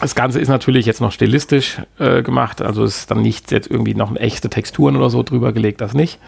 [0.00, 3.94] Das Ganze ist natürlich jetzt noch stilistisch äh, gemacht, also ist dann nicht jetzt irgendwie
[3.94, 6.18] noch echte Texturen oder so drüber gelegt, das nicht.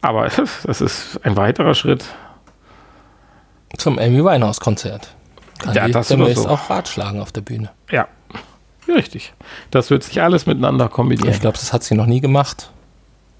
[0.00, 0.28] Aber
[0.64, 2.04] das ist ein weiterer Schritt.
[3.76, 5.14] Zum Amy Winehouse-Konzert.
[5.58, 6.48] Kann ja, das ist so.
[6.48, 7.70] auch Ratschlagen auf der Bühne.
[7.90, 8.08] Ja,
[8.88, 9.32] richtig.
[9.70, 11.30] Das wird sich alles miteinander kombinieren.
[11.30, 12.70] Ich glaube, das hat sie noch nie gemacht.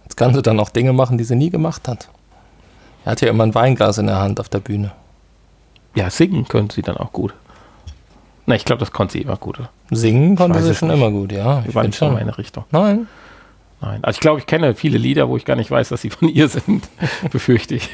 [0.04, 2.08] Jetzt kann sie dann auch Dinge machen, die sie nie gemacht hat.
[3.04, 4.92] Er hat ja immer ein Weinglas in der Hand auf der Bühne.
[5.94, 7.34] Ja, singen könnte sie dann auch gut.
[8.46, 9.58] Na, ich glaube, das konnte sie immer gut.
[9.90, 10.98] Singen konnte sie schon nicht.
[10.98, 11.64] immer gut, ja.
[11.66, 12.64] Ich war nicht schon in meine Richtung.
[12.70, 13.06] Nein.
[13.80, 14.02] Nein.
[14.02, 16.28] Also ich glaube, ich kenne viele Lieder, wo ich gar nicht weiß, dass sie von
[16.32, 16.88] ihr sind.
[17.30, 17.88] Befürchte ich.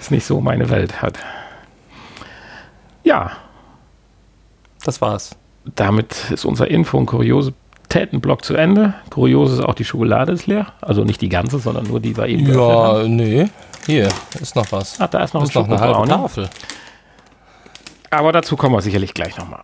[0.00, 1.18] Ist nicht so meine Welt hat.
[3.04, 3.32] Ja.
[4.84, 5.36] Das war's.
[5.64, 8.94] Damit ist unser Info- und Kuriositätenblock zu Ende.
[9.10, 10.72] Kurios ist auch die Schokolade ist leer.
[10.80, 12.52] Also nicht die ganze, sondern nur die war eben.
[12.52, 13.48] Ja, nee.
[13.86, 14.08] Hier
[14.40, 14.96] ist noch was.
[15.00, 16.48] Ach, da ist noch, ist ein noch eine halbe Tafel.
[18.10, 19.62] Aber dazu kommen wir sicherlich gleich nochmal.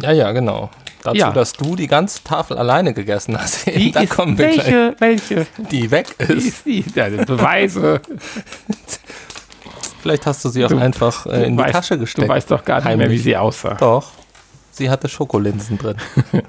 [0.00, 0.70] Ja, ja, genau.
[1.02, 1.30] Dazu, ja.
[1.32, 3.66] dass du die ganze Tafel alleine gegessen hast.
[3.66, 5.00] Die da kommen wir welche, gleich.
[5.30, 5.46] welche?
[5.70, 6.66] Die weg ist.
[6.66, 8.00] Die ist die, ja, Beweise.
[10.00, 12.28] Vielleicht hast du sie auch du, einfach äh, in die weißt, Tasche gesteckt.
[12.28, 13.08] Du weißt doch gar nicht Heimlich.
[13.08, 13.74] mehr, wie sie aussah.
[13.74, 14.10] Doch.
[14.72, 15.96] Sie hatte Schokolinsen drin.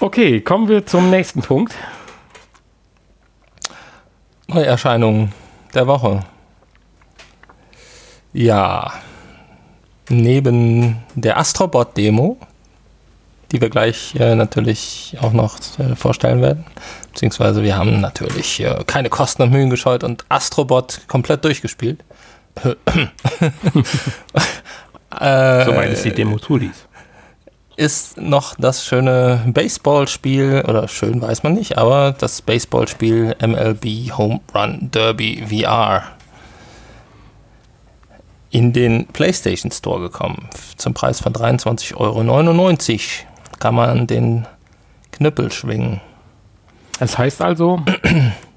[0.00, 1.74] okay, kommen wir zum nächsten Punkt.
[4.48, 5.32] Neuerscheinungen
[5.74, 6.24] der Woche.
[8.32, 8.92] Ja.
[10.10, 12.38] Neben der Astrobot-Demo,
[13.52, 16.64] die wir gleich äh, natürlich auch noch äh, vorstellen werden,
[17.12, 22.04] beziehungsweise wir haben natürlich äh, keine Kosten und Mühen gescheut und Astrobot komplett durchgespielt.
[25.20, 26.86] Äh, Soweit es die Demo zuließ.
[27.76, 34.40] Ist noch das schöne Baseballspiel, oder schön weiß man nicht, aber das Baseballspiel MLB Home
[34.52, 36.02] Run Derby VR
[38.50, 40.48] in den PlayStation Store gekommen.
[40.76, 43.28] Zum Preis von 23,99 Euro
[43.58, 44.46] kann man den
[45.12, 46.00] Knüppel schwingen.
[46.98, 47.80] Das heißt also,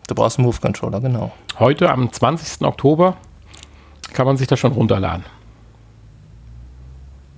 [0.07, 1.31] du brauchst einen Move Controller, genau.
[1.59, 2.65] Heute am 20.
[2.65, 3.17] Oktober
[4.13, 5.23] kann man sich das schon runterladen.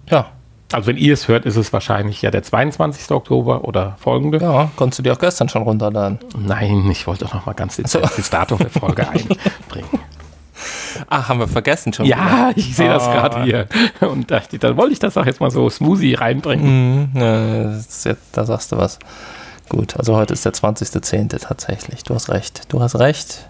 [0.09, 0.27] Ja.
[0.71, 3.11] Also wenn ihr es hört, ist es wahrscheinlich ja der 22.
[3.11, 4.39] Oktober oder folgende.
[4.39, 6.17] Ja, konntest du dir auch gestern schon runterladen.
[6.35, 7.99] Nein, ich wollte doch noch mal ganz so.
[7.99, 9.99] das Datum der Folge einbringen.
[11.09, 12.05] Ach, haben wir vergessen schon.
[12.05, 12.53] Ja, wieder.
[12.55, 13.13] ich sehe das ah.
[13.13, 13.67] gerade hier.
[14.01, 17.11] Und dachte, dann wollte ich das auch jetzt mal so Smoothie reinbringen.
[17.13, 18.99] Mhm, ja, jetzt, da sagst du was.
[19.69, 21.39] Gut, also heute ist der 20.10.
[21.39, 22.03] tatsächlich.
[22.03, 22.63] Du hast recht.
[22.69, 23.49] Du hast recht.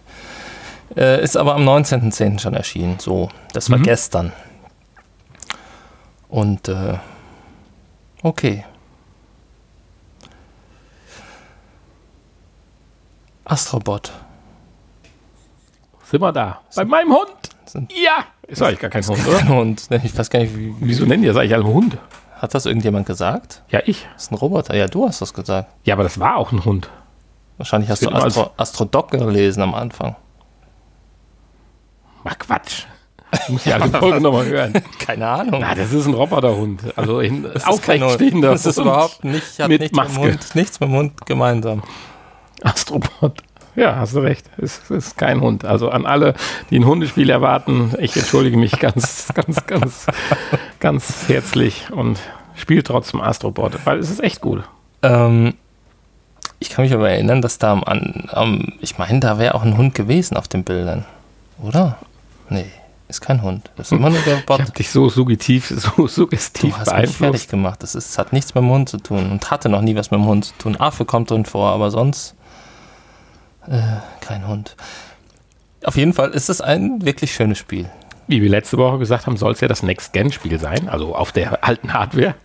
[0.96, 2.40] Äh, ist aber am 19.10.
[2.40, 3.00] schon erschienen.
[3.00, 3.84] So, das war mhm.
[3.84, 4.32] gestern.
[6.30, 6.98] Und äh,
[8.22, 8.66] okay.
[13.46, 14.12] Astrobot.
[16.04, 16.62] Sind wir da?
[16.76, 17.90] Bei meinem Hund?
[17.90, 18.26] Ja!
[18.48, 19.40] Ist eigentlich gar kein Hund, oder?
[19.40, 19.88] Kein Hund.
[20.04, 20.76] Ich weiß gar nicht, wie.
[20.80, 21.98] Wieso nennen die das eigentlich alle Hund?
[22.38, 23.64] Hat das irgendjemand gesagt?
[23.70, 24.06] Ja, ich.
[24.14, 24.76] Das ist ein Roboter.
[24.76, 25.70] Ja, du hast das gesagt.
[25.86, 26.90] Ja, aber das war auch ein Hund.
[27.58, 30.16] Wahrscheinlich hast das du Astro, Astrodoc gelesen am Anfang.
[32.24, 32.86] Ach Quatsch.
[33.50, 34.74] Muss ich alle Folgen nochmal hören.
[35.00, 35.62] Keine Ahnung.
[35.62, 36.82] Na, das ist ein Roboterhund.
[36.96, 40.20] Also in aufrecht stehender Das ist überhaupt nicht, hat mit nichts, Maske.
[40.20, 41.84] Mit Hund, nichts mit dem Hund gemeinsam.
[42.62, 43.42] Astrobot.
[43.76, 44.46] Ja, hast du recht.
[44.58, 45.66] Es ist kein Hund.
[45.66, 46.36] Also an alle,
[46.70, 50.06] die ein Hundespiel erwarten, ich entschuldige mich ganz, ganz, ganz,
[50.80, 52.20] ganz herzlich und
[52.56, 54.64] spiele trotzdem Astrobot, weil es ist echt gut.
[55.02, 55.56] Ähm,
[56.60, 57.84] ich kann mich aber erinnern, dass da am,
[58.30, 61.06] am ich meine, da wäre auch ein Hund gewesen auf den Bildern,
[61.62, 61.98] oder?
[62.54, 62.68] Nee,
[63.08, 63.72] ist kein Hund.
[63.76, 64.60] Das ist immer nur der Bot.
[64.60, 67.20] Ich habe dich so suggestiv, so suggestiv du hast beeinflusst.
[67.22, 67.82] Mich fertig gemacht.
[67.82, 70.20] Das ist, hat nichts mit dem Hund zu tun und hatte noch nie was mit
[70.20, 70.76] dem Hund zu tun.
[70.80, 72.36] Affe kommt drin vor, aber sonst
[73.68, 73.80] äh,
[74.22, 74.76] kein Hund.
[75.84, 77.90] Auf jeden Fall ist es ein wirklich schönes Spiel.
[78.28, 81.64] Wie wir letzte Woche gesagt haben, soll es ja das Next-Gen-Spiel sein, also auf der
[81.64, 82.36] alten Hardware.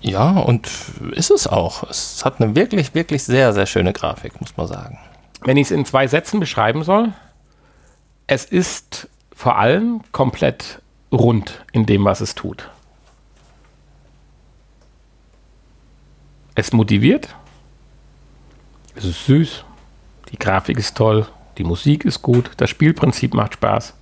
[0.00, 0.68] Ja, und
[1.12, 1.88] ist es auch.
[1.88, 4.98] Es hat eine wirklich, wirklich sehr, sehr schöne Grafik, muss man sagen.
[5.40, 7.14] Wenn ich es in zwei Sätzen beschreiben soll,
[8.26, 12.68] es ist vor allem komplett rund in dem, was es tut.
[16.54, 17.34] Es motiviert,
[18.94, 19.64] es ist süß,
[20.30, 21.26] die Grafik ist toll,
[21.58, 23.94] die Musik ist gut, das Spielprinzip macht Spaß.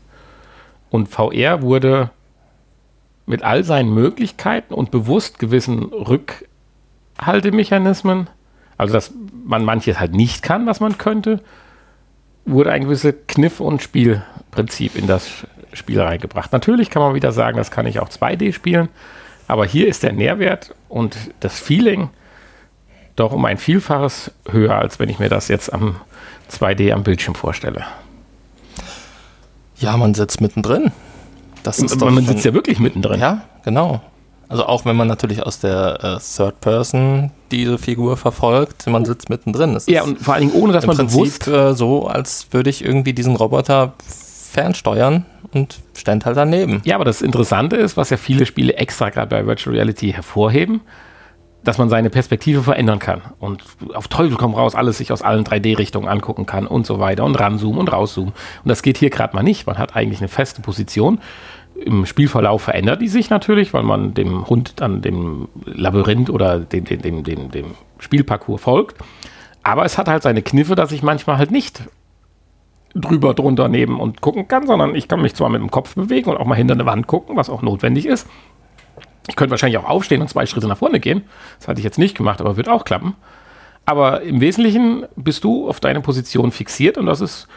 [0.91, 2.11] Und VR wurde
[3.25, 8.29] mit all seinen Möglichkeiten und bewusst gewissen Rückhaltemechanismen,
[8.77, 9.15] also dass
[9.45, 11.41] man manches halt nicht kann, was man könnte,
[12.45, 15.31] wurde ein gewisses Kniff- und Spielprinzip in das
[15.73, 16.53] Spiel reingebracht.
[16.53, 18.89] Natürlich kann man wieder sagen, das kann ich auch 2D spielen,
[19.49, 22.11] aber hier ist der Nährwert und das Feeling
[23.17, 25.97] doch um ein Vielfaches höher, als wenn ich mir das jetzt am
[26.51, 27.85] 2D am Bildschirm vorstelle.
[29.77, 30.93] Ja, man sitzt mittendrin.
[31.63, 33.21] Das ist man, man sitzt ja wirklich mittendrin.
[33.21, 34.01] Ja, genau.
[34.53, 39.31] Also auch wenn man natürlich aus der äh, Third Person diese Figur verfolgt, man sitzt
[39.31, 39.73] mittendrin.
[39.73, 42.69] Das ja, und vor allen Dingen ohne, dass man Prinzip, bewusst äh, so, als würde
[42.69, 43.95] ich irgendwie diesen Roboter
[44.53, 45.25] fernsteuern
[45.55, 46.83] und stand halt daneben.
[46.85, 50.83] Ja, aber das Interessante ist, was ja viele Spiele extra gerade bei Virtual Reality hervorheben,
[51.65, 53.63] dass man seine Perspektive verändern kann und
[53.95, 57.37] auf Teufel komm raus alles sich aus allen 3D-Richtungen angucken kann und so weiter und
[57.37, 58.35] ranzoomen und rauszoomen.
[58.65, 59.67] Und das geht hier gerade mal nicht.
[59.67, 61.21] Man hat eigentlich eine feste Position.
[61.85, 66.85] Im Spielverlauf verändert die sich natürlich, weil man dem Hund dann dem Labyrinth oder dem,
[66.85, 68.97] dem, dem, dem, Spielparcours folgt.
[69.63, 71.83] Aber es hat halt seine Kniffe, dass ich manchmal halt nicht
[72.95, 76.31] drüber, drunter, neben und gucken kann, sondern ich kann mich zwar mit dem Kopf bewegen
[76.31, 78.29] und auch mal hinter eine Wand gucken, was auch notwendig ist.
[79.29, 81.23] Ich könnte wahrscheinlich auch aufstehen und zwei Schritte nach vorne gehen.
[81.59, 83.15] Das hatte ich jetzt nicht gemacht, aber wird auch klappen.
[83.85, 87.49] Aber im Wesentlichen bist du auf deine Position fixiert und das ist,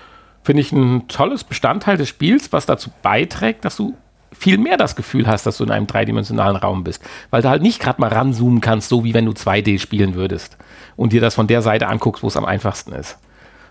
[0.43, 3.95] finde ich, ein tolles Bestandteil des Spiels, was dazu beiträgt, dass du
[4.37, 7.01] viel mehr das Gefühl hast, dass du in einem dreidimensionalen Raum bist.
[7.29, 10.57] Weil du halt nicht gerade mal ranzoomen kannst, so wie wenn du 2D spielen würdest
[10.95, 13.17] und dir das von der Seite anguckst, wo es am einfachsten ist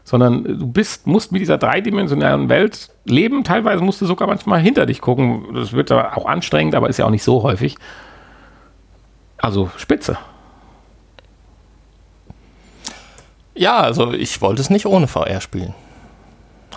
[0.05, 3.43] sondern du bist, musst mit dieser dreidimensionalen Welt leben.
[3.43, 5.47] Teilweise musst du sogar manchmal hinter dich gucken.
[5.55, 7.77] Das wird auch anstrengend, aber ist ja auch nicht so häufig.
[9.39, 10.19] Also spitze.
[13.55, 15.75] Ja, also ich wollte es nicht ohne VR spielen.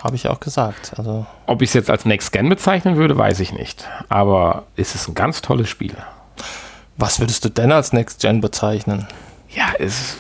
[0.04, 0.94] Habe ich auch gesagt.
[0.98, 3.88] Also Ob ich es jetzt als Next Gen bezeichnen würde, weiß ich nicht.
[4.10, 5.96] Aber es ist ein ganz tolles Spiel.
[6.98, 9.08] Was würdest du denn als Next Gen bezeichnen?
[9.50, 10.18] Ja, es.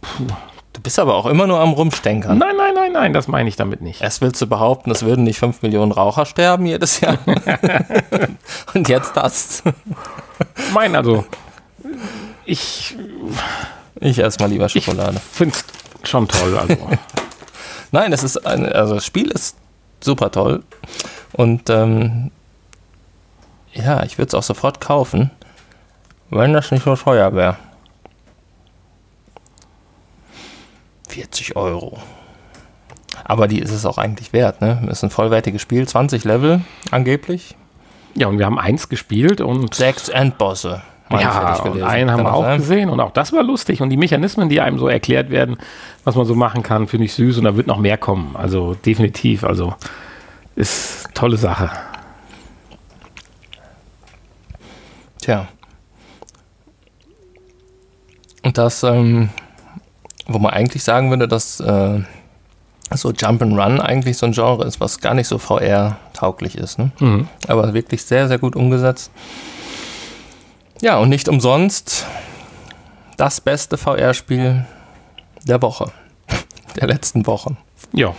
[0.00, 0.26] Puh.
[0.72, 2.38] Du bist aber auch immer nur am Rumstenkern.
[2.38, 4.00] Nein, nein, nein, nein, das meine ich damit nicht.
[4.00, 7.18] Erst willst du behaupten, es würden nicht 5 Millionen Raucher sterben jedes Jahr.
[8.74, 9.62] Und jetzt das.
[10.72, 11.26] Mein, also,
[12.46, 12.96] ich.
[14.00, 15.16] Ich erstmal lieber Schokolade.
[15.16, 15.54] Ich finde
[16.02, 16.58] es schon toll.
[16.58, 16.76] Also.
[17.92, 19.56] Nein, es ist ein, also das Spiel ist
[20.00, 20.64] super toll.
[21.32, 22.30] Und ähm,
[23.72, 25.30] ja, ich würde es auch sofort kaufen,
[26.30, 27.56] wenn das nicht so teuer wäre.
[31.08, 31.98] 40 Euro.
[33.24, 34.86] Aber die ist es auch eigentlich wert, ne?
[34.90, 37.54] Ist ein vollwertiges Spiel, 20 Level angeblich.
[38.14, 39.74] Ja, und wir haben eins gespielt und.
[39.74, 40.82] Sechs Endbosse.
[41.20, 42.58] Ja, ich einen haben wir auch sein?
[42.58, 45.56] gesehen und auch das war lustig und die Mechanismen, die einem so erklärt werden,
[46.04, 48.34] was man so machen kann, finde ich süß und da wird noch mehr kommen.
[48.34, 49.74] Also definitiv, also
[50.54, 51.70] ist tolle Sache.
[55.20, 55.46] Tja.
[58.42, 59.30] Und das, ähm,
[60.26, 62.00] wo man eigentlich sagen würde, dass äh,
[62.96, 66.78] so Jump'n'Run eigentlich so ein Genre ist, was gar nicht so VR-tauglich ist.
[66.78, 66.90] Ne?
[66.98, 67.28] Mhm.
[67.48, 69.10] Aber wirklich sehr, sehr gut umgesetzt.
[70.82, 72.08] Ja, und nicht umsonst
[73.16, 74.66] das beste VR-Spiel
[75.44, 75.92] der Woche.
[76.76, 77.56] Der letzten Wochen.
[77.92, 78.16] Ja.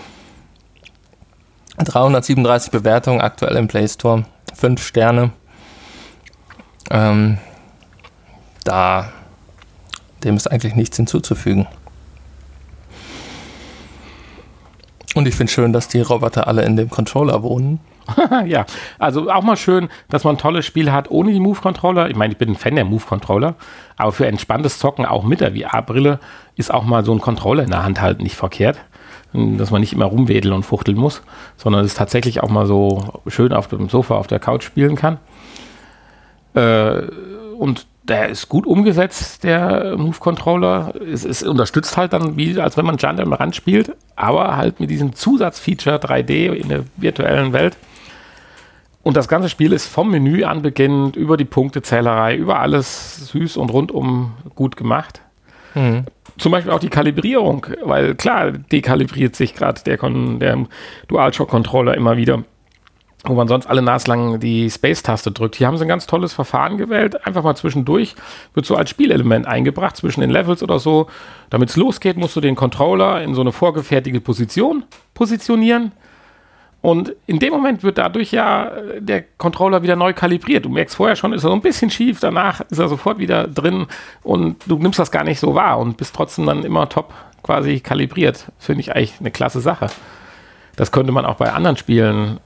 [1.78, 4.24] 337 Bewertungen aktuell im Play Store.
[4.56, 5.32] 5 Sterne.
[6.90, 7.38] Ähm,
[8.64, 9.12] da
[10.24, 11.68] dem ist eigentlich nichts hinzuzufügen.
[15.16, 17.80] Und ich finde schön, dass die Roboter alle in dem Controller wohnen.
[18.46, 18.66] ja,
[19.00, 22.10] also auch mal schön, dass man ein tolles Spiel hat ohne die Move-Controller.
[22.10, 23.56] Ich meine, ich bin ein Fan der Move-Controller,
[23.96, 26.20] aber für entspanntes Zocken auch mit der VR-Brille
[26.56, 28.80] ist auch mal so ein Controller in der Hand halt nicht verkehrt.
[29.36, 31.24] Dass man nicht immer rumwedeln und fuchteln muss,
[31.58, 35.18] sondern es tatsächlich auch mal so schön auf dem Sofa, auf der Couch spielen kann.
[36.54, 37.08] Äh,
[37.58, 40.94] und der ist gut umgesetzt, der Move-Controller.
[41.02, 44.80] Es, es, unterstützt halt dann, wie als wenn man Giant am Rand spielt, aber halt
[44.80, 47.78] mit diesem Zusatzfeature 3D in der virtuellen Welt.
[49.04, 53.58] Und das ganze Spiel ist vom Menü an beginnend über die Punktezählerei, über alles süß
[53.58, 55.22] und rundum gut gemacht.
[55.76, 56.06] Mhm.
[56.38, 60.66] Zum Beispiel auch die Kalibrierung, weil klar, dekalibriert sich gerade der, der
[61.08, 62.44] DualShock-Controller immer wieder
[63.24, 65.56] wo man sonst alle naslang die Space-Taste drückt.
[65.56, 67.26] Hier haben sie ein ganz tolles Verfahren gewählt.
[67.26, 68.16] Einfach mal zwischendurch
[68.54, 71.08] wird so als Spielelement eingebracht zwischen den Levels oder so.
[71.50, 75.94] Damit es losgeht, musst du den Controller in so eine vorgefertigte Position positionieren.
[76.82, 80.66] Und in dem Moment wird dadurch ja äh, der Controller wieder neu kalibriert.
[80.66, 83.48] Du merkst vorher schon, ist er so ein bisschen schief, danach ist er sofort wieder
[83.48, 83.88] drin
[84.22, 87.80] und du nimmst das gar nicht so wahr und bist trotzdem dann immer top quasi
[87.80, 88.52] kalibriert.
[88.60, 89.88] Finde ich eigentlich eine klasse Sache.
[90.76, 92.42] Das könnte man auch bei anderen Spielen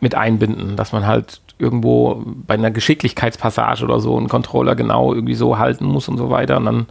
[0.00, 5.34] mit einbinden, dass man halt irgendwo bei einer Geschicklichkeitspassage oder so einen Controller genau irgendwie
[5.34, 6.56] so halten muss und so weiter.
[6.58, 6.86] Und dann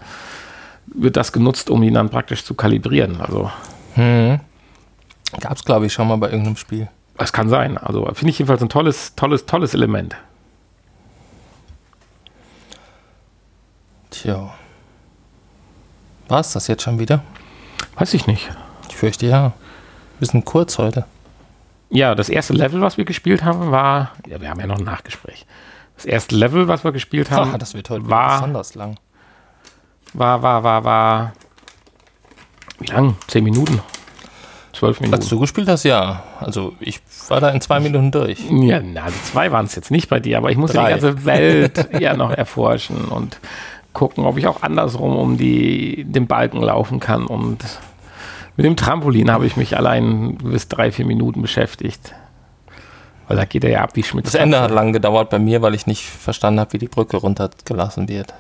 [0.88, 3.22] wird das genutzt, um ihn dann praktisch zu kalibrieren.
[3.22, 3.50] Also.
[3.96, 4.40] Hm.
[5.40, 6.88] Gab es, glaube ich, schon mal bei irgendeinem Spiel.
[7.18, 7.78] Es kann sein.
[7.78, 10.16] Also finde ich jedenfalls ein tolles, tolles, tolles Element.
[14.12, 14.54] Tja.
[16.28, 17.24] War es das jetzt schon wieder?
[17.96, 18.50] Weiß ich nicht.
[18.90, 19.54] Ich fürchte ja.
[20.20, 21.06] Bisschen kurz heute.
[21.90, 24.12] Ja, das erste Level, was wir gespielt haben, war.
[24.28, 25.46] Ja, wir haben ja noch ein Nachgespräch.
[25.96, 29.00] Das erste Level, was wir gespielt haben, Ach, das wird heute war besonders lang.
[30.14, 31.34] War, war, war, war.
[32.80, 33.16] Wie lang?
[33.28, 33.80] Zehn Minuten?
[34.74, 35.16] Zwölf Minuten.
[35.16, 36.24] Als du gespielt hast, ja.
[36.40, 38.40] Also ich war da in zwei Minuten durch.
[38.50, 41.26] Ja, na, also zwei waren es jetzt nicht bei dir, aber ich musste die ganze
[41.26, 43.40] Welt ja noch erforschen und
[43.94, 47.66] gucken, ob ich auch andersrum um die, den Balken laufen kann und
[48.58, 52.14] mit dem Trampolin habe ich mich allein bis drei, vier Minuten beschäftigt.
[53.28, 54.26] Weil da geht er ja ab wie Schmidt.
[54.26, 57.18] Das Ende hat lang gedauert bei mir, weil ich nicht verstanden habe, wie die Brücke
[57.18, 58.34] runtergelassen wird.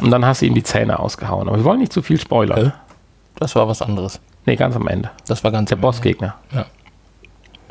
[0.00, 1.48] Und dann hast du ihm die Zähne ausgehauen.
[1.48, 2.72] Aber wir wollen nicht zu viel spoilern.
[3.36, 4.20] Das war was anderes.
[4.44, 5.10] Nee, ganz am Ende.
[5.26, 6.34] Das war ganz Der Bossgegner.
[6.52, 6.66] Ja.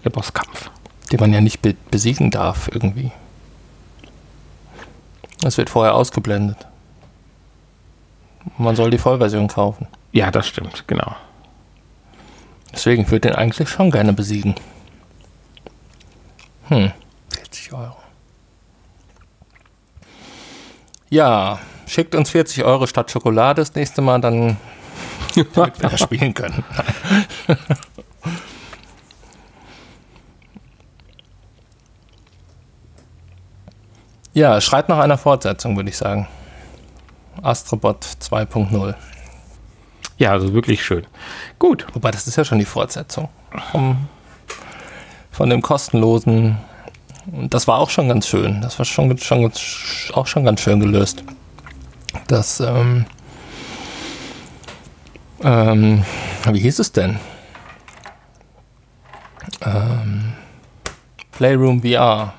[0.04, 0.70] Der Bosskampf.
[1.12, 3.12] Den man ja nicht be besiegen darf, irgendwie.
[5.42, 6.66] Das wird vorher ausgeblendet.
[8.58, 9.88] Man soll die Vollversion kaufen.
[10.12, 11.16] Ja, das stimmt, genau.
[12.76, 14.54] Deswegen würde ich den eigentlich schon gerne besiegen.
[16.68, 16.92] Hm,
[17.34, 17.96] 40 Euro.
[21.10, 24.58] Ja, schickt uns 40 Euro statt Schokolade das nächste Mal, dann
[25.54, 26.66] damit wir spielen können.
[34.34, 36.28] ja, schreit nach einer Fortsetzung, würde ich sagen.
[37.42, 38.96] Astrobot 2.0.
[40.18, 41.06] Ja, also wirklich schön.
[41.60, 41.86] Gut.
[41.94, 43.30] Wobei, das ist ja schon die Fortsetzung.
[43.72, 44.08] Vom,
[45.32, 46.58] von dem kostenlosen.
[47.26, 48.62] Das war auch schon ganz schön.
[48.62, 49.52] Das war schon, schon
[50.14, 51.24] auch schon ganz schön gelöst.
[52.28, 53.06] Das, ähm,
[55.44, 56.06] ähm,
[56.50, 57.20] wie hieß es denn?
[59.62, 60.34] Ähm,
[61.32, 62.34] Playroom VR.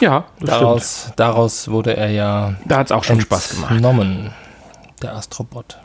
[0.00, 2.54] Ja, daraus, daraus wurde er ja.
[2.64, 3.74] Da hat es auch schon Spaß gemacht.
[3.74, 4.32] Genommen,
[5.02, 5.78] der Astrobot.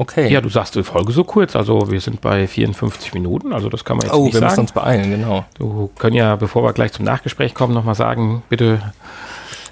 [0.00, 0.32] Okay.
[0.32, 3.84] Ja, du sagst die Folge so kurz, also wir sind bei 54 Minuten, also das
[3.84, 4.44] kann man jetzt oh, nicht sagen.
[4.44, 5.44] Oh, wir müssen uns beeilen, genau.
[5.58, 8.80] Du können ja, bevor wir gleich zum Nachgespräch kommen, nochmal sagen, bitte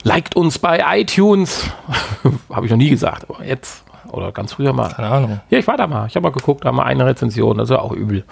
[0.02, 1.70] liked uns bei iTunes.
[2.52, 4.90] habe ich noch nie gesagt, aber jetzt oder ganz früher mal.
[4.90, 5.40] Keine Ahnung.
[5.48, 6.06] Ja, ich war da mal.
[6.08, 8.24] Ich habe mal geguckt, da mal eine Rezension, das ist auch übel.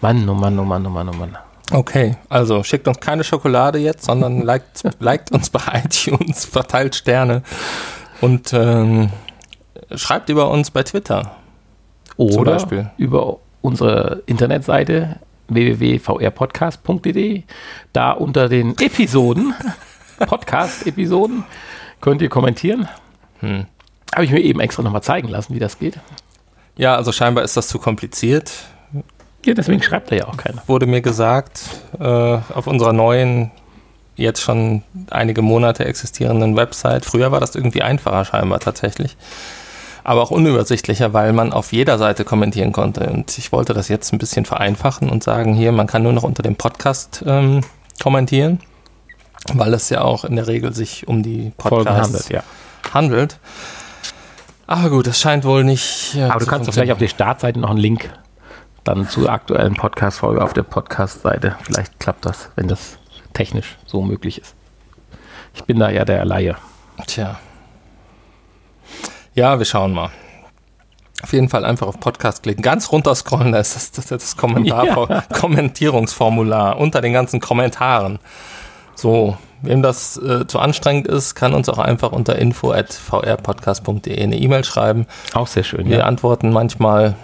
[0.00, 1.38] Mann, oh Mann, oh Mann, oh Mann, oh Mann.
[1.70, 7.44] Okay, also schickt uns keine Schokolade jetzt, sondern liked, liked uns bei iTunes, verteilt Sterne
[8.20, 9.10] und ähm,
[9.94, 11.36] schreibt über uns bei Twitter.
[12.16, 12.66] Oder
[12.96, 17.42] über unsere Internetseite www.vrpodcast.de.
[17.92, 19.54] Da unter den Episoden,
[20.18, 21.44] Podcast-Episoden,
[22.00, 22.88] könnt ihr kommentieren.
[23.40, 23.66] Hm.
[24.14, 25.98] Habe ich mir eben extra nochmal zeigen lassen, wie das geht.
[26.76, 28.52] Ja, also scheinbar ist das zu kompliziert.
[29.44, 30.62] Ja, deswegen schreibt da ja auch keiner.
[30.66, 31.60] Wurde mir gesagt,
[31.98, 33.50] äh, auf unserer neuen,
[34.16, 37.04] jetzt schon einige Monate existierenden Website.
[37.04, 39.16] Früher war das irgendwie einfacher scheinbar tatsächlich.
[40.08, 43.10] Aber auch unübersichtlicher, weil man auf jeder Seite kommentieren konnte.
[43.10, 46.22] Und ich wollte das jetzt ein bisschen vereinfachen und sagen, hier, man kann nur noch
[46.22, 47.62] unter dem Podcast ähm,
[48.00, 48.60] kommentieren,
[49.54, 52.28] weil es ja auch in der Regel sich um die Podcasts handelt.
[52.28, 52.42] Ja.
[52.94, 53.40] handelt.
[54.68, 56.14] Aber gut, das scheint wohl nicht.
[56.14, 58.08] Äh, Aber du kannst doch vielleicht auf der Startseite noch einen Link
[58.84, 61.56] dann zur aktuellen Podcast-Folge auf der Podcast-Seite.
[61.64, 62.98] Vielleicht klappt das, wenn das
[63.32, 64.54] technisch so möglich ist.
[65.52, 66.54] Ich bin da ja der Laie.
[67.08, 67.40] Tja.
[69.36, 70.08] Ja, wir schauen mal.
[71.22, 72.62] Auf jeden Fall einfach auf Podcast klicken.
[72.62, 75.20] Ganz runter scrollen, da ist das, das, das Kommentar ja.
[75.32, 78.18] Kommentierungsformular unter den ganzen Kommentaren.
[78.94, 84.64] So, wem das äh, zu anstrengend ist, kann uns auch einfach unter info.vrpodcast.de eine E-Mail
[84.64, 85.06] schreiben.
[85.34, 85.86] Auch sehr schön.
[85.90, 86.04] Wir ja.
[86.04, 87.14] antworten manchmal.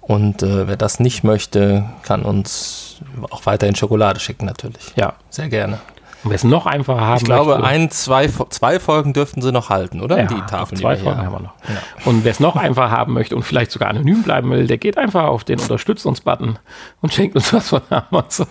[0.00, 4.94] Und äh, wer das nicht möchte, kann uns auch weiterhin Schokolade schicken, natürlich.
[4.96, 5.14] Ja.
[5.28, 5.78] Sehr gerne.
[6.26, 9.52] Und wer es noch einfacher haben Ich glaube, möchte, ein, zwei, zwei Folgen dürften sie
[9.52, 10.18] noch halten, oder?
[10.18, 10.76] Ja, die Tafel.
[10.76, 11.54] Zwei Folgen haben wir noch.
[11.68, 11.76] Ja.
[12.04, 14.98] Und wer es noch einfacher haben möchte und vielleicht sogar anonym bleiben will, der geht
[14.98, 16.58] einfach auf den Unterstützt uns-Button
[17.00, 18.48] und schenkt uns was von Amazon.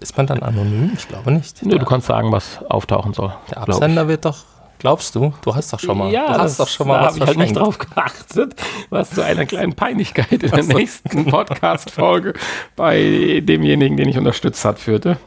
[0.00, 0.92] Ist man dann anonym?
[0.94, 1.62] Ich glaube nicht.
[1.62, 1.78] Nur ja.
[1.78, 3.32] du kannst sagen, was auftauchen soll.
[3.50, 4.44] Der Absender wird doch
[4.78, 5.32] Glaubst du?
[5.42, 6.12] Du hast doch schon mal.
[6.12, 8.56] Ja, du hast doch schon mal da was ich halt nicht drauf geachtet,
[8.90, 12.34] was zu einer kleinen Peinlichkeit in der nächsten Podcast-Folge
[12.74, 15.18] bei demjenigen, den ich unterstützt hat, führte.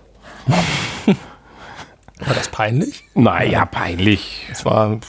[2.20, 3.04] War das peinlich?
[3.14, 4.48] Naja, peinlich.
[4.52, 5.00] Es war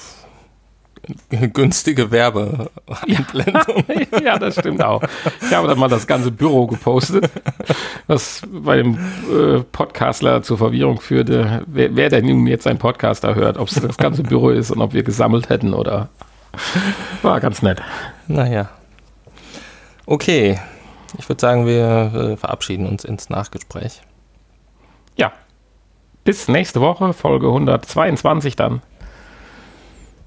[1.53, 3.85] günstige Werbeeinblendung.
[3.89, 5.03] Ja, ja, das stimmt auch.
[5.41, 7.31] Ich habe dann mal das ganze Büro gepostet,
[8.07, 8.99] was bei dem
[9.31, 13.75] äh, Podcastler zur Verwirrung führte, wer, wer denn nun jetzt ein Podcaster hört, ob es
[13.75, 16.09] das ganze Büro ist und ob wir gesammelt hätten oder.
[17.23, 17.83] War ganz nett.
[18.29, 18.71] Naja.
[20.07, 20.59] Okay.
[21.19, 24.03] Ich würde sagen, wir äh, verabschieden uns ins Nachgespräch.
[26.27, 28.83] Bis nächste Woche, Folge 122 dann.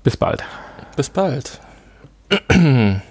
[0.02, 0.45] Bis bald.
[0.95, 1.60] Bis bald.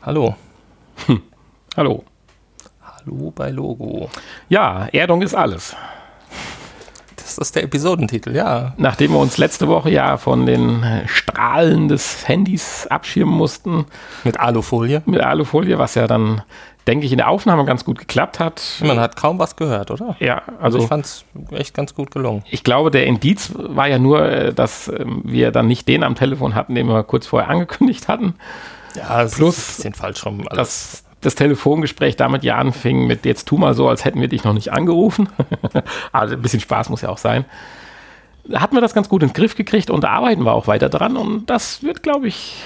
[0.00, 0.36] Hallo.
[1.04, 1.22] Hm.
[1.76, 2.02] Hallo.
[2.80, 4.08] Hallo bei Logo.
[4.48, 5.76] Ja, Erdung ist alles.
[7.16, 8.72] Das ist der Episodentitel, ja.
[8.78, 13.84] Nachdem wir uns letzte Woche ja von den Strahlen des Handys abschirmen mussten.
[14.24, 15.02] Mit Alufolie.
[15.04, 16.42] Mit Alufolie, was ja dann
[16.86, 18.62] denke ich, in der Aufnahme ganz gut geklappt hat.
[18.82, 20.16] Man hat kaum was gehört, oder?
[20.18, 22.42] Ja, also, also ich fand es echt ganz gut gelungen.
[22.50, 26.14] Ich glaube, der Indiz war ja nur, äh, dass ähm, wir dann nicht den am
[26.14, 28.34] Telefon hatten, den wir kurz vorher angekündigt hatten.
[28.96, 30.44] Ja, das Plus, ist ein falsch rum.
[30.50, 34.44] Dass das Telefongespräch damit ja anfing mit jetzt tu mal so, als hätten wir dich
[34.44, 35.28] noch nicht angerufen.
[36.12, 37.44] also ein bisschen Spaß muss ja auch sein.
[38.44, 40.66] Da hatten wir das ganz gut in den Griff gekriegt und da arbeiten wir auch
[40.66, 42.64] weiter dran und das wird, glaube ich,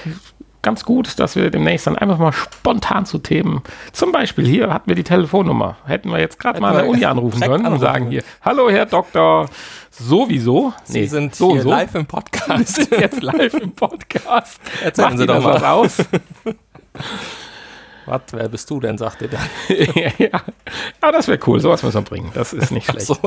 [0.67, 3.63] ganz gut, dass wir demnächst dann einfach mal spontan zu Themen,
[3.93, 7.05] zum Beispiel hier hatten wir die Telefonnummer, hätten wir jetzt gerade mal an der Uni
[7.05, 7.73] anrufen können anrufen.
[7.73, 9.49] und sagen hier, hallo Herr Doktor,
[9.89, 10.73] sowieso.
[10.83, 11.69] Sie nee, sind so, so.
[11.69, 12.67] live im Podcast.
[12.75, 14.59] Sie sind jetzt live im Podcast.
[14.83, 15.97] Erzählen Macht Sie doch mal was aus.
[18.05, 19.47] Was, wer bist du denn, sagt ihr dann.
[20.17, 20.41] ja,
[20.99, 22.31] aber das wäre cool, sowas müssen wir bringen.
[22.33, 23.07] Das ist nicht schlecht.
[23.07, 23.17] So.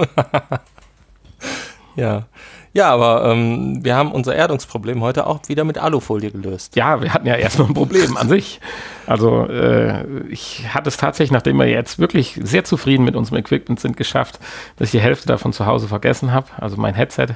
[1.97, 2.27] ja.
[2.73, 6.77] Ja, aber ähm, wir haben unser Erdungsproblem heute auch wieder mit Alufolie gelöst.
[6.77, 8.61] Ja, wir hatten ja erstmal ein Problem an sich.
[9.07, 13.81] Also äh, ich hatte es tatsächlich, nachdem wir jetzt wirklich sehr zufrieden mit unserem Equipment
[13.81, 14.39] sind, geschafft,
[14.77, 16.47] dass ich die Hälfte davon zu Hause vergessen habe.
[16.59, 17.29] Also mein Headset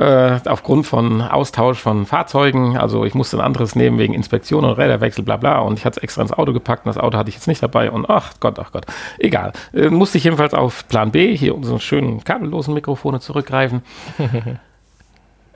[0.00, 2.78] äh, aufgrund von Austausch von Fahrzeugen.
[2.78, 5.58] Also ich musste ein anderes nehmen wegen Inspektion und Räderwechsel, bla bla.
[5.58, 7.62] Und ich hatte es extra ins Auto gepackt und das Auto hatte ich jetzt nicht
[7.62, 7.90] dabei.
[7.90, 8.86] Und ach Gott, ach Gott.
[9.18, 9.52] Egal.
[9.74, 13.82] Äh, musste ich jedenfalls auf Plan B, hier unsere schönen kabellosen Mikrofone zurückgreifen.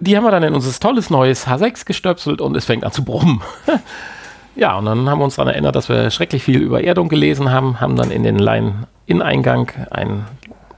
[0.00, 3.02] Die haben wir dann in unser tolles neues H6 gestöpselt und es fängt an zu
[3.02, 3.40] brummen.
[4.56, 7.50] ja, und dann haben wir uns daran erinnert, dass wir schrecklich viel über Erdung gelesen
[7.50, 10.26] haben, haben dann in den Line-In-Eingang ein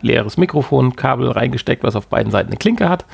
[0.02, 3.04] leeres Mikrofonkabel reingesteckt, was auf beiden Seiten eine Klinke hat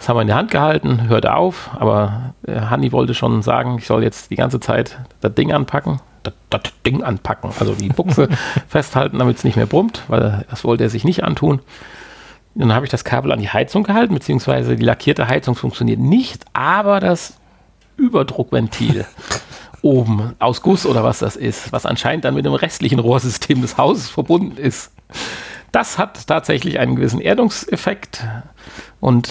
[0.00, 3.76] das haben wir in der Hand gehalten, hörte auf, aber äh, Hanni wollte schon sagen,
[3.78, 6.00] ich soll jetzt die ganze Zeit das Ding anpacken.
[6.22, 8.30] Das, das Ding anpacken, also die Buchse
[8.68, 11.60] festhalten, damit es nicht mehr brummt, weil das wollte er sich nicht antun.
[12.54, 16.46] Dann habe ich das Kabel an die Heizung gehalten, beziehungsweise die lackierte Heizung funktioniert nicht,
[16.54, 17.34] aber das
[17.98, 19.04] Überdruckventil
[19.82, 23.76] oben aus Guss oder was das ist, was anscheinend dann mit dem restlichen Rohrsystem des
[23.76, 24.92] Hauses verbunden ist.
[25.72, 28.24] Das hat tatsächlich einen gewissen Erdungseffekt
[29.00, 29.30] und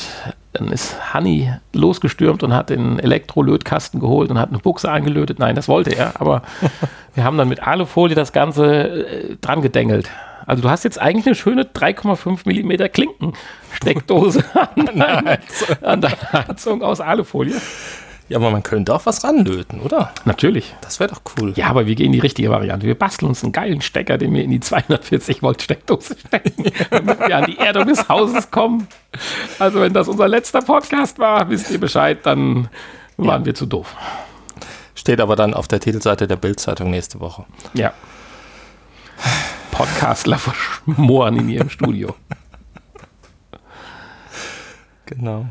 [0.53, 5.39] dann ist Hanni losgestürmt und hat den Elektrolötkasten geholt und hat eine Buchse angelötet.
[5.39, 6.41] Nein, das wollte er, aber
[7.13, 10.09] wir haben dann mit Alufolie das Ganze äh, dran gedengelt.
[10.45, 14.43] Also du hast jetzt eigentlich eine schöne 3,5 Millimeter Klinkensteckdose
[14.75, 15.37] an,
[15.83, 17.55] an der Heizung aus Alufolie.
[18.29, 20.13] Ja, aber man könnte auch was ranlöten, oder?
[20.23, 20.75] Natürlich.
[20.81, 21.51] Das wäre doch cool.
[21.55, 22.85] Ja, aber wir gehen die richtige Variante.
[22.85, 27.19] Wir basteln uns einen geilen Stecker, den wir in die 240 Volt Steckdose stecken, damit
[27.19, 28.87] wir an die Erdung des Hauses kommen.
[29.57, 32.69] Also wenn das unser letzter Podcast war, wisst ihr Bescheid, dann
[33.17, 33.45] waren ja.
[33.47, 33.95] wir zu doof.
[34.93, 37.45] Steht aber dann auf der Titelseite der Bildzeitung nächste Woche.
[37.73, 37.93] Ja.
[39.71, 42.15] Podcastler verschmoren in ihrem Studio.
[45.07, 45.47] Genau.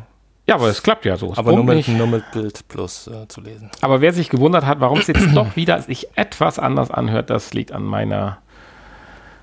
[0.49, 1.35] Ja, aber es klappt ja so.
[1.37, 3.71] aber nur mit, nur mit, Bild plus äh, zu lesen.
[3.83, 7.53] Aber wer sich gewundert hat, warum es jetzt doch wieder sich etwas anders anhört, das
[7.53, 8.39] liegt an meiner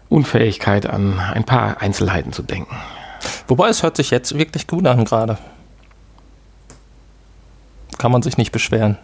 [0.10, 2.76] Unfähigkeit, an ein paar Einzelheiten zu denken.
[3.48, 5.38] Wobei es hört sich jetzt wirklich gut an gerade.
[8.00, 8.98] Kann man sich nicht beschweren.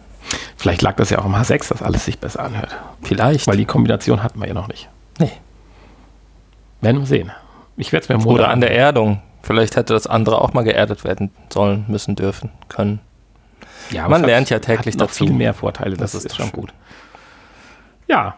[0.56, 2.76] Vielleicht lag das ja auch im H6, dass alles sich besser anhört.
[3.02, 3.46] Vielleicht.
[3.46, 4.88] Weil die Kombination hatten wir ja noch nicht.
[5.20, 5.30] Nee.
[6.80, 7.30] Werden wir sehen.
[7.76, 9.22] Ich werde es mir Oder an der Erdung.
[9.42, 13.00] Vielleicht hätte das andere auch mal geerdet werden sollen, müssen, dürfen, können.
[13.90, 15.24] Ja, Man lernt ja täglich noch dazu.
[15.26, 16.72] viel mehr Vorteile, das, das ist, ist schon gut.
[18.06, 18.36] Ja.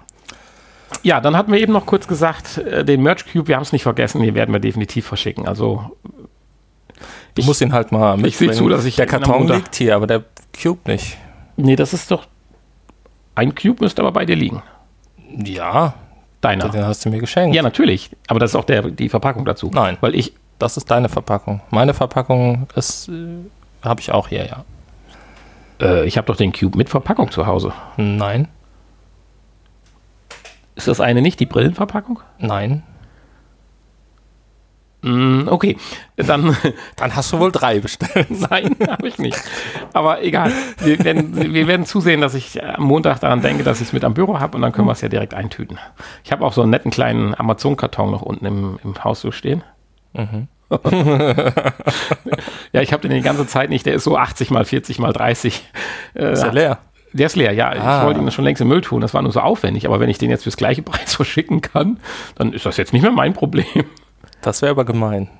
[1.03, 3.73] Ja, dann hatten wir eben noch kurz gesagt, äh, den Merch Cube, wir haben es
[3.73, 5.47] nicht vergessen, den werden wir definitiv verschicken.
[5.47, 5.91] Also
[7.35, 8.29] Du ich, musst ihn halt mal mitbringen.
[8.29, 10.23] Ich sehe zu, dass ich der Karton liegt hier, aber der
[10.61, 11.19] Cube nicht.
[11.57, 12.27] Nee, das ist doch
[13.35, 14.63] ein Cube müsste aber bei dir liegen.
[15.45, 15.95] Ja.
[16.41, 16.69] Deiner.
[16.69, 17.57] Den hast du mir geschenkt.
[17.57, 18.11] Ja, natürlich.
[18.29, 19.71] Aber das ist auch der, die Verpackung dazu.
[19.73, 19.97] Nein.
[20.01, 20.35] Weil ich
[20.65, 21.61] das ist deine Verpackung.
[21.69, 23.45] Meine Verpackung ist, äh,
[23.83, 24.65] habe ich auch hier, ja.
[25.79, 27.75] Äh, ich habe doch den Cube mit Verpackung zu Hause.
[27.99, 28.49] Nein.
[30.75, 32.21] Ist das eine nicht die Brillenverpackung?
[32.39, 32.83] Nein.
[35.03, 35.77] Mm, okay,
[36.17, 36.57] dann,
[36.97, 38.31] dann hast du wohl drei bestellt.
[38.51, 39.39] Nein, habe ich nicht.
[39.93, 40.51] Aber egal.
[40.79, 44.03] Wir werden, wir werden zusehen, dass ich am Montag daran denke, dass ich es mit
[44.03, 45.79] am Büro habe und dann können wir es ja direkt eintüten.
[46.25, 49.63] Ich habe auch so einen netten kleinen Amazon-Karton noch unten im, im Haus so stehen.
[50.15, 50.49] Mhm.
[52.73, 53.87] Ja, ich habe den die ganze Zeit nicht.
[53.87, 55.63] Der ist so 80 mal 40 mal 30.
[56.15, 56.79] Äh, ist der leer?
[57.13, 57.71] Der ist leer, ja.
[57.71, 58.01] Ah.
[58.01, 59.01] Ich wollte ihn schon längst im Müll tun.
[59.01, 59.87] Das war nur so aufwendig.
[59.87, 62.01] Aber wenn ich den jetzt fürs gleiche Preis verschicken kann,
[62.35, 63.85] dann ist das jetzt nicht mehr mein Problem.
[64.43, 65.31] Das wäre aber gemein.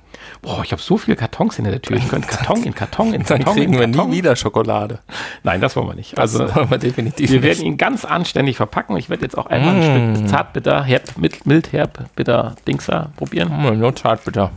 [0.41, 1.97] Boah, ich habe so viele Kartons hinter der Tür.
[1.97, 3.45] Ich könnte Karton in Karton in Karton.
[3.45, 3.97] Dann kriegen in Karton.
[3.97, 4.99] wir nie wieder Schokolade.
[5.43, 6.17] Nein, das wollen wir nicht.
[6.17, 7.29] Das also wollen wir definitiv.
[7.29, 8.95] Wir werden ihn ganz anständig verpacken.
[8.97, 9.77] Ich werde jetzt auch einmal mm.
[9.77, 13.49] ein Stück Zartbitter, herb, mild, herb, bitter Dingser probieren.
[13.49, 14.51] Mm, nur Zartbitter.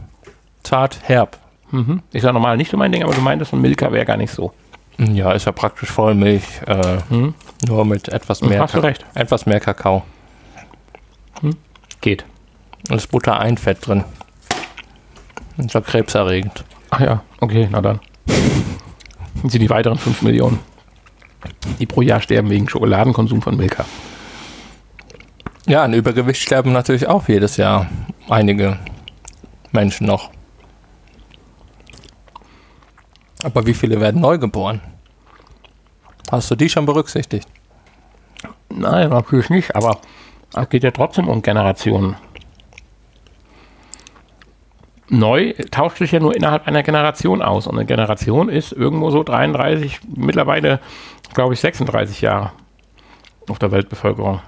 [0.69, 1.39] Zart, herb.
[1.71, 2.03] Mhm.
[2.13, 4.31] Ist ja normal nicht so mein Ding, aber du meintest, ein Milka wäre gar nicht
[4.31, 4.53] so.
[4.99, 7.33] Ja, ist ja praktisch Vollmilch, äh, hm?
[7.67, 9.07] nur mit etwas mehr, Hast du recht.
[9.15, 10.03] etwas mehr Kakao.
[11.41, 11.57] Hm?
[12.03, 12.27] Geht.
[12.91, 14.05] Und ist Butter ein Fett drin.
[15.57, 16.65] Ist ja krebserregend.
[16.91, 18.01] Ach ja, okay, na dann.
[19.43, 20.59] Und sind die weiteren 5 Millionen,
[21.79, 23.87] die pro Jahr sterben wegen Schokoladenkonsum von Milka.
[25.67, 27.87] Ja, an Übergewicht sterben natürlich auch jedes Jahr
[28.29, 28.79] einige
[29.73, 30.31] Menschen noch.
[33.43, 34.81] Aber wie viele werden neu geboren?
[36.31, 37.49] Hast du die schon berücksichtigt?
[38.69, 39.99] Nein, natürlich nicht, aber
[40.55, 42.17] es geht ja trotzdem um Generationen.
[45.09, 47.67] Neu tauscht sich ja nur innerhalb einer Generation aus.
[47.67, 50.81] Und eine Generation ist irgendwo so 33, mittlerweile
[51.33, 52.53] glaube ich 36 Jahre
[53.49, 54.41] auf der Weltbevölkerung.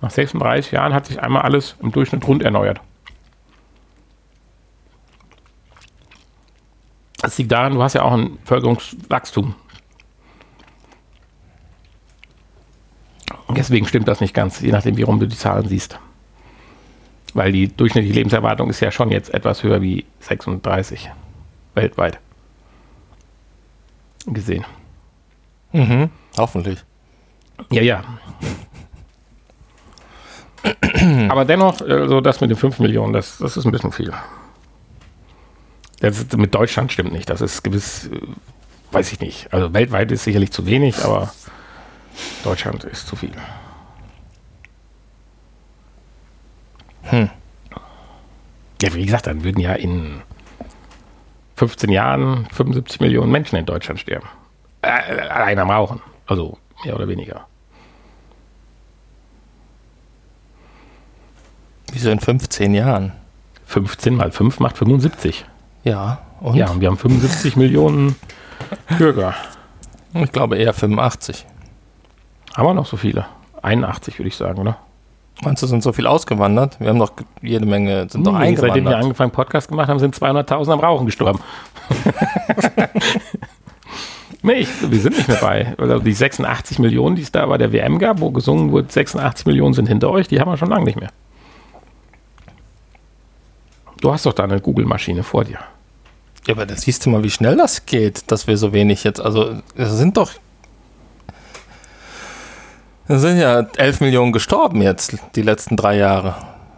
[0.00, 2.80] Nach 36 Jahren hat sich einmal alles im Durchschnitt rund erneuert.
[7.24, 9.54] Das liegt daran, du hast ja auch ein Bevölkerungswachstum.
[13.56, 15.98] Deswegen stimmt das nicht ganz, je nachdem, wie rum du die Zahlen siehst.
[17.32, 21.10] Weil die durchschnittliche Lebenserwartung ist ja schon jetzt etwas höher wie 36
[21.74, 22.18] weltweit
[24.26, 24.66] gesehen.
[25.72, 26.84] Mhm, hoffentlich.
[27.70, 28.04] Ja, ja.
[31.30, 34.12] Aber dennoch, also das mit den 5 Millionen, das, das ist ein bisschen viel.
[36.00, 37.30] Das mit Deutschland stimmt nicht.
[37.30, 38.20] Das ist gewiss, äh,
[38.92, 39.52] weiß ich nicht.
[39.52, 41.32] Also weltweit ist sicherlich zu wenig, aber
[42.42, 43.32] Deutschland ist zu viel.
[47.02, 47.30] Hm.
[48.82, 50.22] Ja, wie gesagt, dann würden ja in
[51.56, 54.28] 15 Jahren 75 Millionen Menschen in Deutschland sterben.
[54.82, 56.02] Äh, allein am Rauchen.
[56.26, 57.46] Also mehr oder weniger.
[61.92, 63.12] Wieso in 15 Jahren?
[63.66, 65.44] 15 mal 5 macht 75.
[65.84, 66.56] Ja, und?
[66.56, 68.16] Ja, und wir haben 75 Millionen
[68.98, 69.34] Bürger.
[70.14, 71.46] Ich glaube eher 85.
[72.56, 73.26] Haben wir noch so viele?
[73.62, 74.78] 81 würde ich sagen, oder?
[75.42, 76.78] Meinst du, sind so viel ausgewandert?
[76.80, 77.12] Wir haben doch
[77.42, 78.60] jede Menge, sind nee, doch eingewandert.
[78.60, 81.40] Seitdem wir angefangen Podcast gemacht haben, sind 200.000 am Rauchen gestorben.
[84.42, 85.74] nee, ich, wir sind nicht mehr bei.
[85.76, 89.46] Also die 86 Millionen, die es da bei der WM gab, wo gesungen wurde, 86
[89.46, 91.10] Millionen sind hinter euch, die haben wir schon lange nicht mehr.
[94.00, 95.58] Du hast doch da eine Google-Maschine vor dir.
[96.46, 99.20] Ja, aber da siehst du mal, wie schnell das geht, dass wir so wenig jetzt,
[99.20, 100.32] also es sind doch
[103.06, 106.36] es sind ja 11 Millionen gestorben jetzt, die letzten drei Jahre.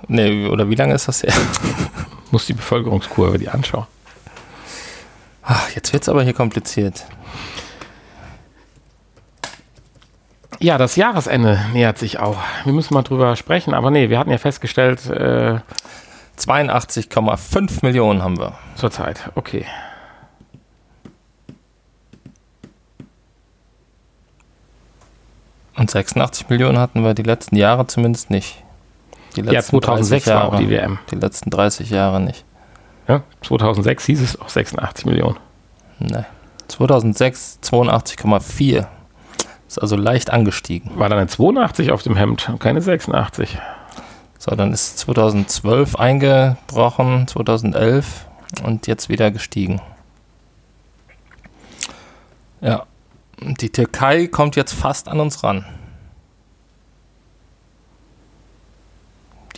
[0.08, 1.32] Nee, oder wie lange ist das her?
[2.32, 3.86] Muss die Bevölkerungskurve die anschauen.
[5.42, 7.04] Ach, jetzt wird es aber hier kompliziert.
[10.58, 12.38] Ja, das Jahresende nähert sich auch.
[12.64, 15.06] Wir müssen mal drüber sprechen, aber nee, wir hatten ja festgestellt.
[15.06, 15.60] Äh,
[16.38, 18.54] 82,5 Millionen haben wir.
[18.76, 19.64] Zurzeit, okay.
[25.76, 28.62] Und 86 Millionen hatten wir die letzten Jahre zumindest nicht.
[29.36, 30.98] Die letzten ja, 2006 Jahre, war auch die WM.
[31.10, 32.44] Die letzten 30 Jahre nicht.
[33.08, 35.36] Ja, 2006 hieß es auch 86 Millionen.
[35.98, 36.24] Nein.
[36.68, 38.86] 2006 82,4.
[39.68, 40.92] Ist also leicht angestiegen.
[40.98, 43.58] War dann eine 82 auf dem Hemd und keine 86.
[44.46, 48.26] So, dann ist 2012 eingebrochen, 2011
[48.62, 49.80] und jetzt wieder gestiegen.
[52.60, 52.86] Ja,
[53.40, 55.64] die Türkei kommt jetzt fast an uns ran.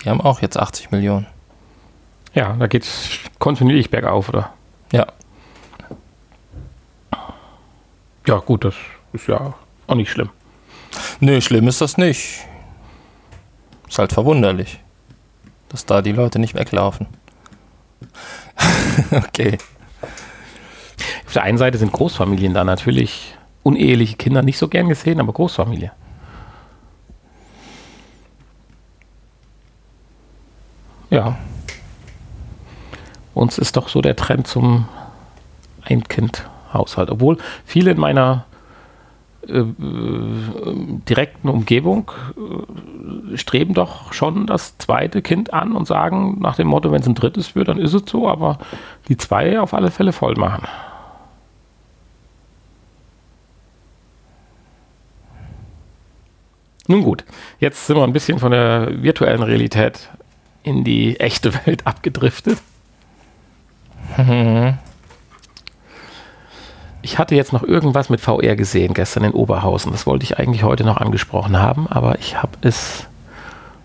[0.02, 1.26] Die haben auch jetzt 80 Millionen.
[2.32, 4.54] Ja, da geht es kontinuierlich bergauf, oder?
[4.90, 5.06] Ja.
[8.26, 8.74] Ja, gut, das
[9.12, 9.52] ist ja
[9.86, 10.30] auch nicht schlimm.
[11.20, 12.46] Nö, schlimm ist das nicht.
[13.88, 14.80] Ist halt verwunderlich,
[15.68, 17.06] dass da die Leute nicht weglaufen.
[19.10, 19.58] okay.
[21.26, 25.32] Auf der einen Seite sind Großfamilien da natürlich uneheliche Kinder nicht so gern gesehen, aber
[25.32, 25.92] Großfamilie.
[31.10, 31.38] Ja.
[33.34, 34.88] Uns ist doch so der Trend zum
[35.82, 37.10] Ein-Kind-Haushalt.
[37.10, 38.46] Obwohl viele in meiner
[39.46, 39.64] äh,
[41.08, 46.90] direkten Umgebung äh, streben doch schon das zweite Kind an und sagen nach dem Motto,
[46.90, 48.58] wenn es ein drittes wird, dann ist es so, aber
[49.08, 50.66] die zwei auf alle Fälle voll machen.
[56.88, 57.24] Nun gut,
[57.60, 60.08] jetzt sind wir ein bisschen von der virtuellen Realität
[60.62, 62.58] in die echte Welt abgedriftet.
[67.08, 69.92] Ich hatte jetzt noch irgendwas mit VR gesehen gestern in Oberhausen.
[69.92, 73.06] Das wollte ich eigentlich heute noch angesprochen haben, aber ich habe es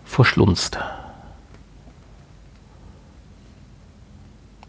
[0.03, 0.77] verschlunzt.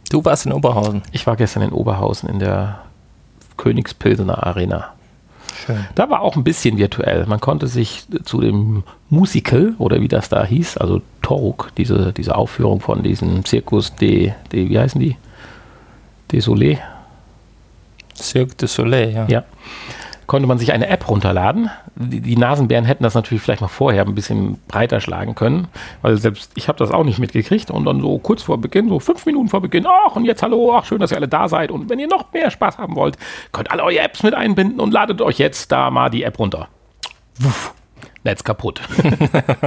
[0.09, 1.03] Du warst in Oberhausen?
[1.11, 2.79] Ich war gestern in Oberhausen in der
[3.57, 4.93] Königspilsener Arena.
[5.67, 5.87] Schön.
[5.97, 7.27] Da war auch ein bisschen virtuell.
[7.27, 12.37] Man konnte sich zu dem Musical oder wie das da hieß, also Toruk, diese, diese
[12.37, 15.17] Aufführung von diesem Circus de, de wie heißen die?
[16.31, 16.79] Desolé.
[18.35, 19.26] Cirque du Soleil, ja.
[19.28, 19.45] Ja
[20.26, 21.70] konnte man sich eine App runterladen.
[21.97, 25.68] Die, die, Nasenbären hätten das natürlich vielleicht mal vorher ein bisschen breiter schlagen können,
[26.03, 29.01] weil selbst ich habe das auch nicht mitgekriegt und dann so kurz vor Beginn, so
[29.01, 31.70] fünf Minuten vor Beginn, ach und jetzt hallo, ach schön, dass ihr alle da seid
[31.70, 33.18] und wenn ihr noch mehr Spaß haben wollt,
[33.53, 36.68] könnt alle eure Apps mit einbinden und ladet euch jetzt da mal die App runter.
[37.39, 37.74] Wuff.
[38.24, 38.80] Netz kaputt.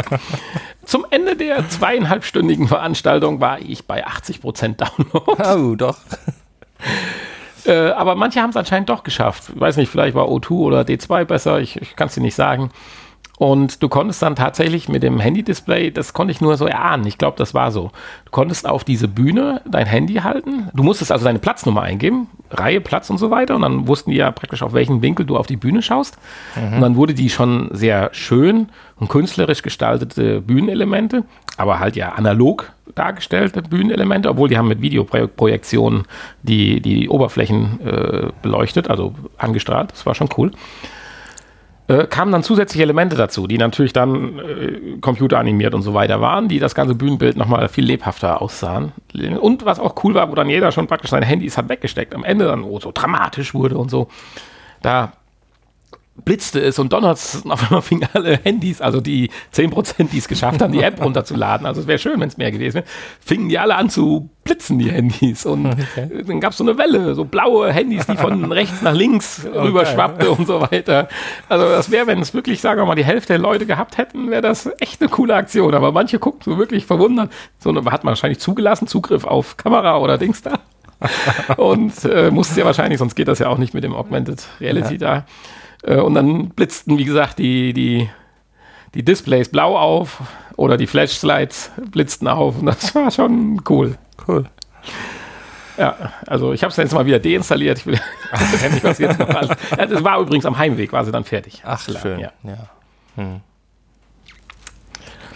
[0.84, 5.72] Zum Ende der zweieinhalbstündigen Veranstaltung war ich bei 80% Download.
[5.72, 6.00] Oh, doch.
[7.68, 9.52] Äh, aber manche haben es anscheinend doch geschafft.
[9.54, 12.36] Ich weiß nicht, vielleicht war O2 oder D2 besser, ich, ich kann es dir nicht
[12.36, 12.72] sagen.
[13.38, 17.20] Und du konntest dann tatsächlich mit dem Handy-Display, das konnte ich nur so erahnen, ich
[17.20, 17.92] glaube, das war so.
[18.26, 20.70] Du konntest auf diese Bühne dein Handy halten.
[20.74, 23.56] Du musstest also deine Platznummer eingeben, Reihe, Platz und so weiter.
[23.56, 26.18] Und dann wussten die ja praktisch, auf welchen Winkel du auf die Bühne schaust.
[26.56, 26.74] Mhm.
[26.76, 28.70] Und dann wurde die schon sehr schön
[29.00, 31.24] und künstlerisch gestaltete Bühnenelemente,
[31.58, 36.06] aber halt ja analog dargestellte Bühnenelemente, obwohl die haben mit Videoprojektionen
[36.42, 39.92] die, die Oberflächen äh, beleuchtet, also angestrahlt.
[39.92, 40.52] Das war schon cool
[41.88, 46.48] äh, kamen dann zusätzliche Elemente dazu, die natürlich dann äh, computeranimiert und so weiter waren,
[46.50, 48.92] die das ganze Bühnenbild nochmal viel lebhafter aussahen.
[49.40, 52.24] Und was auch cool war, wo dann jeder schon praktisch seine Handys hat weggesteckt, am
[52.24, 54.08] Ende dann, es so dramatisch wurde und so,
[54.82, 55.14] da
[56.26, 60.18] blitzte es und donnert es und auf einmal fingen alle Handys, also die 10%, die
[60.18, 62.86] es geschafft haben, die App runterzuladen, also es wäre schön, wenn es mehr gewesen wäre,
[63.20, 65.46] fingen die alle an zu blitzen, die Handys.
[65.46, 65.66] Und
[65.96, 66.24] okay.
[66.26, 69.60] dann gab es so eine Welle, so blaue Handys, die von rechts nach links okay.
[69.60, 71.08] rüberschwappte und so weiter.
[71.50, 74.32] Also das wäre, wenn es wirklich, sagen wir mal, die Hälfte der Leute gehabt hätten,
[74.32, 75.74] wäre das echt eine coole Aktion.
[75.74, 77.32] Aber manche gucken so wirklich verwundert.
[77.60, 80.60] So hat man wahrscheinlich zugelassen, Zugriff auf Kamera oder Dings da.
[81.58, 84.94] und äh, musste ja wahrscheinlich, sonst geht das ja auch nicht mit dem Augmented Reality
[84.94, 84.98] ja.
[84.98, 85.26] da.
[85.84, 88.10] Äh, und dann blitzten, wie gesagt, die, die,
[88.94, 90.22] die Displays blau auf
[90.56, 92.60] oder die Flashlights blitzten auf.
[92.60, 93.98] Und das war schon cool.
[94.28, 94.46] Cool.
[95.78, 95.96] Ja,
[96.26, 97.80] also ich habe es jetzt mal wieder deinstalliert.
[97.80, 98.00] Ich will
[98.72, 99.56] nicht, was jetzt noch alles.
[99.78, 101.62] Das war übrigens am Heimweg, war sie dann fertig.
[101.64, 102.20] Ach, schön.
[102.20, 102.32] Ja.
[102.44, 102.58] ja.
[103.16, 103.42] Hm.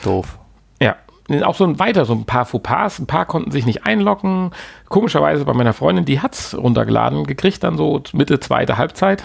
[0.04, 0.40] Doof.
[0.82, 0.96] Ja.
[1.44, 3.00] Auch so ein weiter, so ein paar Fauxpas.
[3.00, 4.52] Ein paar konnten sich nicht einloggen.
[4.90, 9.24] Komischerweise bei meiner Freundin, die hat es runtergeladen, gekriegt dann so Mitte, zweite Halbzeit.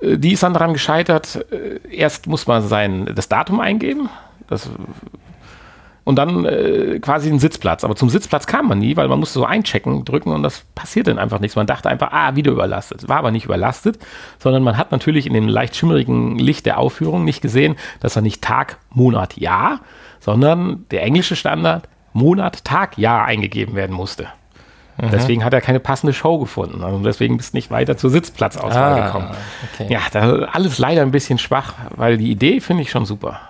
[0.00, 1.44] Die ist dann daran gescheitert.
[1.90, 4.08] Erst muss man sein, das Datum eingeben.
[4.48, 4.70] Das
[6.08, 7.84] und dann äh, quasi einen Sitzplatz.
[7.84, 11.06] Aber zum Sitzplatz kam man nie, weil man musste so einchecken, drücken und das passiert
[11.06, 11.54] dann einfach nichts.
[11.54, 13.10] Man dachte einfach, ah, wieder überlastet.
[13.10, 13.98] War aber nicht überlastet,
[14.38, 18.22] sondern man hat natürlich in dem leicht schimmerigen Licht der Aufführung nicht gesehen, dass er
[18.22, 19.80] nicht Tag, Monat, Jahr,
[20.18, 24.28] sondern der englische Standard Monat, Tag, Jahr eingegeben werden musste.
[25.00, 25.10] Mhm.
[25.12, 26.82] Deswegen hat er keine passende Show gefunden.
[26.82, 29.30] Also deswegen bist du nicht weiter zur Sitzplatzauswahl ah, gekommen.
[29.74, 29.92] Okay.
[29.92, 33.40] Ja, das alles leider ein bisschen schwach, weil die Idee finde ich schon super.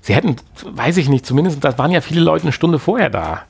[0.00, 3.42] Sie hätten, weiß ich nicht, zumindest, das waren ja viele Leute eine Stunde vorher da,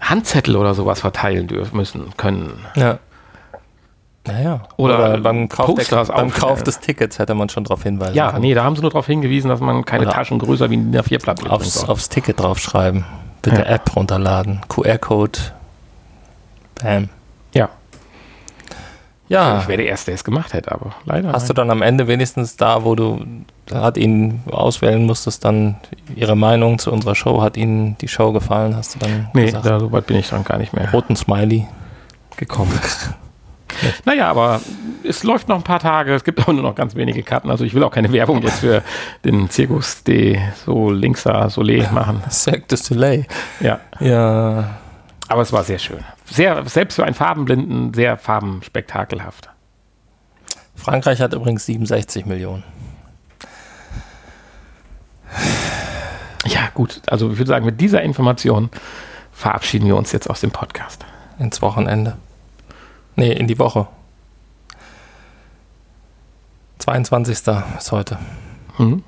[0.00, 2.64] Handzettel oder sowas verteilen dürfen müssen können.
[2.76, 2.98] Ja.
[4.26, 4.60] Naja.
[4.76, 8.30] Oder, oder beim, Kauf, der, beim Kauf des Tickets hätte man schon darauf hinweisen Ja,
[8.30, 8.42] können.
[8.42, 10.92] nee, da haben sie nur darauf hingewiesen, dass man keine oder Taschen größer wie ein
[10.92, 13.04] DIN A4-Blatt aufs, aufs Ticket draufschreiben.
[13.42, 13.66] Bitte ja.
[13.66, 14.60] App runterladen.
[14.68, 15.38] QR-Code.
[16.82, 17.08] Bam.
[17.54, 17.68] Ja.
[19.28, 19.60] Ja.
[19.60, 21.32] Ich wäre der Erste, der es gemacht hätte, aber leider.
[21.32, 21.48] Hast nein.
[21.48, 23.24] du dann am Ende wenigstens da, wo du
[23.72, 25.76] hat ihn auswählen musstest, dann
[26.16, 29.66] ihre Meinung zu unserer Show, hat Ihnen die Show gefallen, hast du dann Nee, gesagt?
[29.66, 30.90] da so weit bin ich dann gar nicht mehr.
[30.90, 31.66] Roten Smiley
[32.38, 32.72] gekommen.
[34.06, 34.62] naja, aber
[35.04, 37.64] es läuft noch ein paar Tage, es gibt auch nur noch ganz wenige Karten, also
[37.64, 38.82] ich will auch keine Werbung jetzt für
[39.24, 42.22] den Circus de so Linksa Soleil machen.
[42.30, 43.26] Cirque du Soleil.
[43.60, 43.80] Ja.
[44.00, 44.78] Ja.
[45.28, 45.98] Aber es war sehr schön.
[46.30, 49.48] Sehr, selbst für einen Farbenblinden, sehr farbenspektakelhaft.
[50.74, 52.64] Frankreich hat übrigens 67 Millionen.
[56.46, 57.02] Ja, gut.
[57.06, 58.70] Also ich würde sagen, mit dieser Information
[59.32, 61.04] verabschieden wir uns jetzt aus dem Podcast.
[61.38, 62.16] Ins Wochenende.
[63.16, 63.88] Nee, in die Woche.
[66.78, 67.38] 22.
[67.76, 68.18] ist heute.
[68.78, 69.02] Mhm.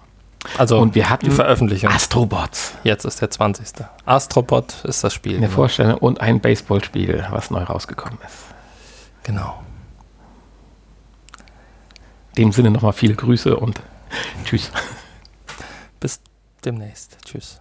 [0.57, 1.91] Also und wir hatten die Veröffentlichung.
[1.91, 2.75] Astrobots.
[2.83, 3.85] Jetzt ist der 20.
[4.07, 5.37] Astrobot ist das Spiel.
[5.37, 5.57] Eine genau.
[5.57, 8.37] Vorstellung und ein Baseballspiel, was neu rausgekommen ist.
[9.25, 9.63] Genau.
[12.37, 13.81] In dem Sinne nochmal viele Grüße und
[14.45, 14.71] tschüss.
[15.99, 16.21] Bis
[16.65, 17.19] demnächst.
[17.25, 17.61] Tschüss.